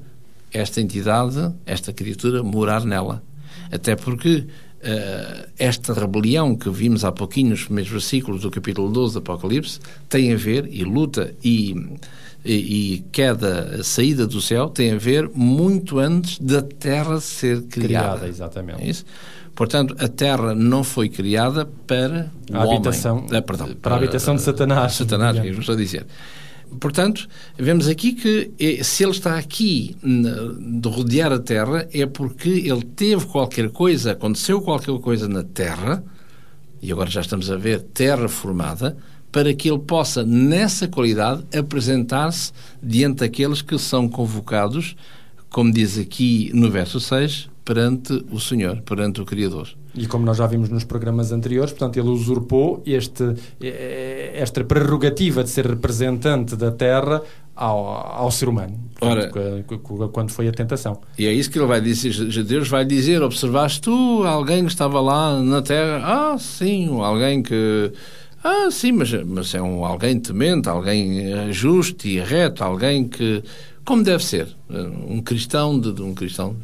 esta 0.54 0.82
entidade, 0.82 1.54
esta 1.66 1.92
criatura, 1.94 2.44
morar 2.44 2.84
nela. 2.86 3.22
Até 3.72 3.96
porque 3.96 4.46
eh, 4.82 5.48
esta 5.58 5.94
rebelião 5.94 6.56
que 6.56 6.70
vimos 6.70 7.06
há 7.06 7.12
pouquinho 7.12 7.52
nos 7.52 7.64
primeiros 7.64 7.92
versículos 7.92 8.42
do 8.42 8.52
capítulo 8.52 8.90
12 8.92 9.14
do 9.14 9.20
Apocalipse 9.20 9.80
tem 10.10 10.34
a 10.34 10.36
ver, 10.36 10.68
e 10.72 10.84
luta 10.84 11.34
e, 11.44 11.74
e, 12.44 12.94
e 12.96 13.06
queda, 13.12 13.82
saída 13.84 14.26
do 14.28 14.42
céu, 14.42 14.70
tem 14.70 14.92
a 14.92 14.98
ver 14.98 15.30
muito 15.34 16.00
antes 16.00 16.38
da 16.40 16.62
Terra 16.62 17.20
ser 17.22 17.62
criada. 17.64 18.08
Criada, 18.18 18.28
exatamente. 18.28 18.82
É 18.82 18.90
isso? 18.90 19.06
Portanto, 19.56 19.96
a 20.00 20.08
Terra 20.08 20.56
não 20.56 20.84
foi 20.84 21.08
criada 21.10 21.66
para 21.86 22.32
o 22.52 22.56
A 22.56 22.60
homem. 22.62 22.76
habitação- 22.78 23.26
Ah, 23.32 23.42
perdão, 23.42 23.70
para 23.82 23.96
a 23.96 23.98
habitação 23.98 24.36
de 24.36 24.42
Satanás, 24.42 24.94
Satanás, 24.94 25.36
digamos. 25.36 25.58
é 25.58 25.60
estou 25.60 25.76
a 25.76 25.78
dizer. 25.78 26.06
Portanto, 26.80 27.28
vemos 27.58 27.88
aqui 27.88 28.14
que 28.14 28.52
eh, 28.60 28.84
se 28.84 29.04
ele 29.04 29.12
está 29.12 29.38
aqui 29.38 29.96
de 30.02 30.88
rodear 30.88 31.32
a 31.32 31.40
Terra 31.40 31.88
é 31.94 32.06
porque 32.06 32.50
ele 32.50 32.84
teve 32.84 33.26
qualquer 33.26 33.70
coisa, 33.70 34.14
aconteceu 34.14 34.62
qualquer 34.62 34.98
coisa 35.00 35.28
na 35.28 35.44
Terra, 35.44 36.04
e 36.82 36.92
agora 36.92 37.10
já 37.10 37.22
estamos 37.22 37.52
a 37.52 37.58
ver 37.58 37.82
Terra 37.82 38.28
formada, 38.28 38.98
para 39.32 39.54
que 39.54 39.70
ele 39.70 39.80
possa, 39.80 40.24
nessa 40.24 40.88
qualidade, 40.88 41.44
apresentar-se 41.58 42.52
diante 42.82 43.20
daqueles 43.20 43.62
que 43.62 43.78
são 43.78 44.08
convocados, 44.08 44.96
como 45.50 45.72
diz 45.72 45.98
aqui 45.98 46.52
no 46.54 46.70
verso 46.70 47.00
6, 47.00 47.50
perante 47.64 48.26
o 48.32 48.40
Senhor, 48.40 48.82
perante 48.82 49.22
o 49.22 49.26
Criador. 49.26 49.70
E 49.94 50.08
como 50.08 50.26
nós 50.26 50.38
já 50.38 50.48
vimos 50.48 50.70
nos 50.70 50.84
programas 50.86 51.32
anteriores, 51.34 51.72
portanto, 51.74 51.98
ele 51.98 52.08
usurpou 52.10 52.82
este, 52.86 53.24
esta 54.34 54.64
prerrogativa 54.64 55.44
de 55.44 55.50
ser 55.50 55.66
representante 55.68 56.56
da 56.56 56.72
Terra 56.72 57.22
ao, 57.56 57.86
ao 58.24 58.32
ser 58.32 58.48
humano, 58.48 58.80
cu- 59.84 60.10
quando 60.10 60.32
foi 60.32 60.48
a 60.48 60.52
tentação. 60.52 61.02
E 61.18 61.26
é 61.28 61.34
isso 61.34 61.52
que 61.52 61.60
ele 61.60 61.68
vai 61.68 61.82
dizer. 61.82 62.14
Deus 62.44 62.68
vai 62.70 62.86
dizer: 62.86 63.22
Observaste 63.22 63.82
tu 63.82 64.24
alguém 64.26 64.64
que 64.66 64.72
estava 64.72 65.00
lá 65.02 65.40
na 65.42 65.62
terra? 65.62 66.02
Ah, 66.34 66.38
sim, 66.40 66.88
alguém 67.02 67.44
que. 67.44 67.92
Ah, 68.44 68.70
sim, 68.72 68.92
mas, 68.94 69.12
mas 69.26 69.54
é 69.54 69.62
um 69.62 69.86
alguém 69.86 70.20
temente, 70.20 70.68
alguém 70.68 71.32
eh, 71.32 71.52
justo 71.52 72.08
e 72.08 72.20
reto, 72.20 72.64
alguém 72.64 73.08
que. 73.08 73.44
Como 73.84 74.04
deve 74.04 74.24
ser? 74.24 74.48
Um 75.08 75.22
cristão, 75.22 75.80
de, 75.80 75.92
de 75.92 76.02
um 76.02 76.14
cristão. 76.14 76.56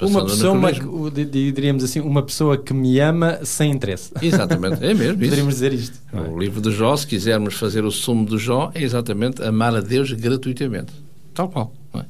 eh, 0.00 0.04
Uma 0.06 0.24
pessoa, 0.24 1.10
di- 1.10 1.52
diríamos 1.52 1.82
assim, 1.84 2.00
uma 2.00 2.22
pessoa 2.22 2.56
que 2.56 2.72
me 2.72 2.98
ama 3.00 3.40
sem 3.44 3.70
interesse. 3.72 4.12
Exatamente, 4.22 4.84
é 4.84 4.94
mesmo. 4.94 5.14
isso. 5.20 5.30
Poderíamos 5.30 5.54
dizer 5.54 5.72
isto. 5.72 5.98
não 6.12 6.24
é? 6.24 6.28
O 6.28 6.38
livro 6.38 6.60
de 6.60 6.70
Jó, 6.70 6.96
se 6.96 7.06
quisermos 7.06 7.54
fazer 7.54 7.84
o 7.84 7.90
sumo 7.90 8.24
do 8.24 8.38
Jó, 8.38 8.70
é 8.74 8.82
exatamente 8.82 9.42
amar 9.42 9.74
a 9.74 9.80
Deus 9.80 10.12
gratuitamente. 10.12 10.92
Tal 11.34 11.48
qual. 11.48 11.72
É? 11.94 12.04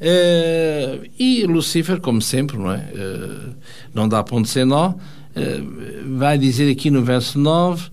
Eh, 0.00 1.00
e 1.18 1.44
Lucifer, 1.46 2.00
como 2.00 2.20
sempre, 2.22 2.56
não 2.56 2.70
é? 2.72 2.88
Eh, 2.94 3.50
não 3.92 4.08
dá 4.08 4.22
ponto 4.22 4.48
sem 4.48 4.64
nó, 4.64 4.94
vai 6.16 6.38
dizer 6.38 6.70
aqui 6.70 6.90
no 6.90 7.02
verso 7.02 7.38
9. 7.38 7.90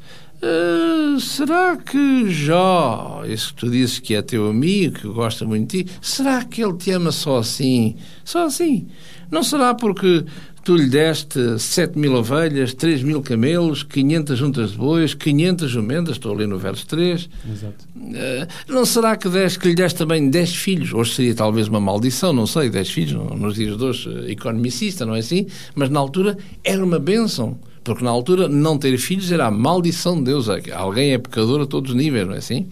Será 1.20 1.76
que 1.78 2.30
Jó, 2.30 3.24
isso 3.28 3.53
que 3.53 3.59
tu 3.62 3.70
dizes 3.70 3.99
que 3.99 4.14
é 4.16 4.22
teu 4.22 4.47
amigo, 4.49 4.99
que 4.99 5.07
gosta 5.07 5.45
muito 5.45 5.72
de 5.76 5.84
ti, 5.84 5.91
será 6.01 6.43
que 6.43 6.64
ele 6.64 6.74
te 6.78 6.91
ama 6.91 7.12
só 7.12 7.38
assim? 7.39 7.95
Só 8.24 8.45
assim? 8.45 8.88
Não 9.30 9.43
será 9.43 9.74
porque 9.74 10.26
tu 10.64 10.76
lhe 10.76 10.88
deste 10.88 11.57
7 11.57 11.97
mil 11.97 12.14
ovelhas, 12.14 12.74
3 12.74 13.01
mil 13.01 13.22
camelos, 13.22 13.82
500 13.82 14.38
juntas 14.38 14.72
de 14.72 14.78
bois, 14.78 15.14
500 15.16 15.70
jumentas, 15.72 16.16
estou 16.18 16.34
ali 16.36 16.45
no 16.45 16.57
verso 16.59 16.86
3. 16.86 17.28
Exato. 17.51 17.86
Eh, 18.14 18.47
não 18.68 18.86
será 18.86 19.16
que, 19.16 19.28
deste, 19.28 19.57
que 19.57 19.70
lhe 19.70 19.76
deste 19.76 19.97
também 19.97 20.30
10 20.30 20.55
filhos? 20.55 20.93
Hoje 20.93 21.16
seria 21.16 21.34
talvez 21.34 21.68
uma 21.68 21.80
maldição, 21.80 22.32
não 22.32 22.45
sei, 22.45 22.70
10 22.70 22.89
filhos, 22.91 23.14
no- 23.14 23.36
nos 23.36 23.55
dias 23.55 23.76
de 23.78 23.84
hoje, 23.84 24.09
eh, 24.28 24.32
economicista, 24.32 25.05
não 25.05 25.16
é 25.16 25.20
assim? 25.20 25.47
Mas 25.74 25.89
na 25.89 25.99
altura 25.99 26.38
era 26.64 26.84
uma 26.84 26.99
bênção. 26.99 27.57
Porque 27.84 28.03
na 28.03 28.11
altura 28.11 28.47
não 28.47 28.77
ter 28.77 28.95
filhos 28.97 29.32
era 29.32 29.47
a 29.47 29.51
maldição 29.51 30.17
de 30.17 30.25
Deus. 30.25 30.47
Alguém 30.73 31.13
é 31.13 31.17
pecador 31.17 31.61
a 31.61 31.65
todos 31.65 31.91
os 31.91 31.97
níveis, 31.97 32.27
não 32.27 32.36
é 32.36 32.38
assim? 32.38 32.67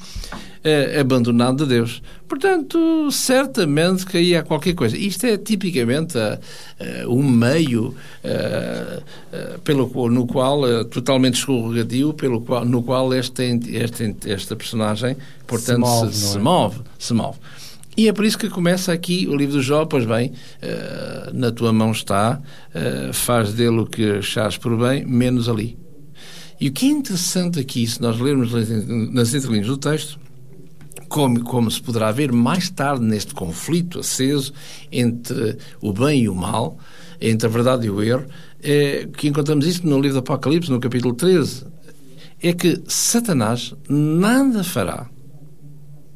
eh, 0.64 1.00
abandonado 1.00 1.64
de 1.64 1.70
Deus. 1.76 2.02
Portanto, 2.28 3.10
certamente 3.12 4.06
que 4.06 4.18
aí 4.18 4.36
há 4.36 4.44
qualquer 4.44 4.76
coisa. 4.76 4.96
Isto 4.96 5.26
é 5.26 5.38
tipicamente 5.38 6.18
uh, 6.18 7.10
um 7.10 7.28
meio 7.28 7.88
uh, 7.88 9.02
uh, 9.02 9.60
pelo, 9.62 10.10
no 10.10 10.28
qual, 10.28 10.86
totalmente 10.86 11.40
escorregadio, 11.40 12.14
pelo 12.14 12.42
qual, 12.42 12.66
no 12.66 12.84
qual 12.84 13.12
esta, 13.14 13.44
esta, 13.44 14.16
esta 14.28 14.56
personagem, 14.56 15.18
portanto, 15.48 15.88
se 15.88 16.02
move, 16.02 16.14
se, 16.14 16.26
se, 16.28 16.38
é? 16.38 16.42
move, 16.42 16.80
se 17.00 17.14
move. 17.14 17.38
E 18.00 18.08
é 18.08 18.14
por 18.14 18.24
isso 18.24 18.38
que 18.38 18.50
começa 18.50 18.94
aqui 18.94 19.28
o 19.28 19.36
livro 19.36 19.56
do 19.56 19.62
Jó, 19.62 19.84
pois 19.84 20.06
bem, 20.06 20.32
na 21.34 21.52
tua 21.52 21.74
mão 21.74 21.92
está, 21.92 22.42
faz 23.12 23.52
dele 23.52 23.80
o 23.80 23.86
que 23.86 24.12
achares 24.12 24.56
por 24.56 24.78
bem, 24.78 25.06
menos 25.06 25.50
ali. 25.50 25.78
E 26.62 26.70
o 26.70 26.72
que 26.72 26.86
é 26.86 26.92
interessante 26.92 27.60
aqui, 27.60 27.86
se 27.86 28.02
nós 28.02 28.18
lermos 28.18 28.54
nas 29.12 29.34
entrelinhas 29.34 29.68
do 29.68 29.76
texto, 29.76 30.18
como, 31.10 31.44
como 31.44 31.70
se 31.70 31.82
poderá 31.82 32.10
ver 32.10 32.32
mais 32.32 32.70
tarde 32.70 33.04
neste 33.04 33.34
conflito 33.34 34.00
aceso 34.00 34.54
entre 34.90 35.58
o 35.82 35.92
bem 35.92 36.22
e 36.22 36.30
o 36.30 36.36
mal, 36.36 36.78
entre 37.20 37.48
a 37.48 37.52
verdade 37.52 37.88
e 37.88 37.90
o 37.90 38.02
erro, 38.02 38.28
é, 38.64 39.10
que 39.12 39.28
encontramos 39.28 39.68
isto 39.68 39.86
no 39.86 40.00
livro 40.00 40.14
do 40.14 40.20
Apocalipse, 40.20 40.72
no 40.72 40.80
capítulo 40.80 41.16
13, 41.16 41.66
é 42.42 42.54
que 42.54 42.82
Satanás 42.88 43.76
nada 43.90 44.64
fará 44.64 45.10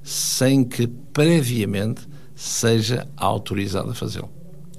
sem 0.03 0.63
que 0.63 0.85
previamente 0.87 2.01
seja 2.35 3.07
autorizado 3.17 3.89
a 3.91 3.95
fazê-lo. 3.95 4.29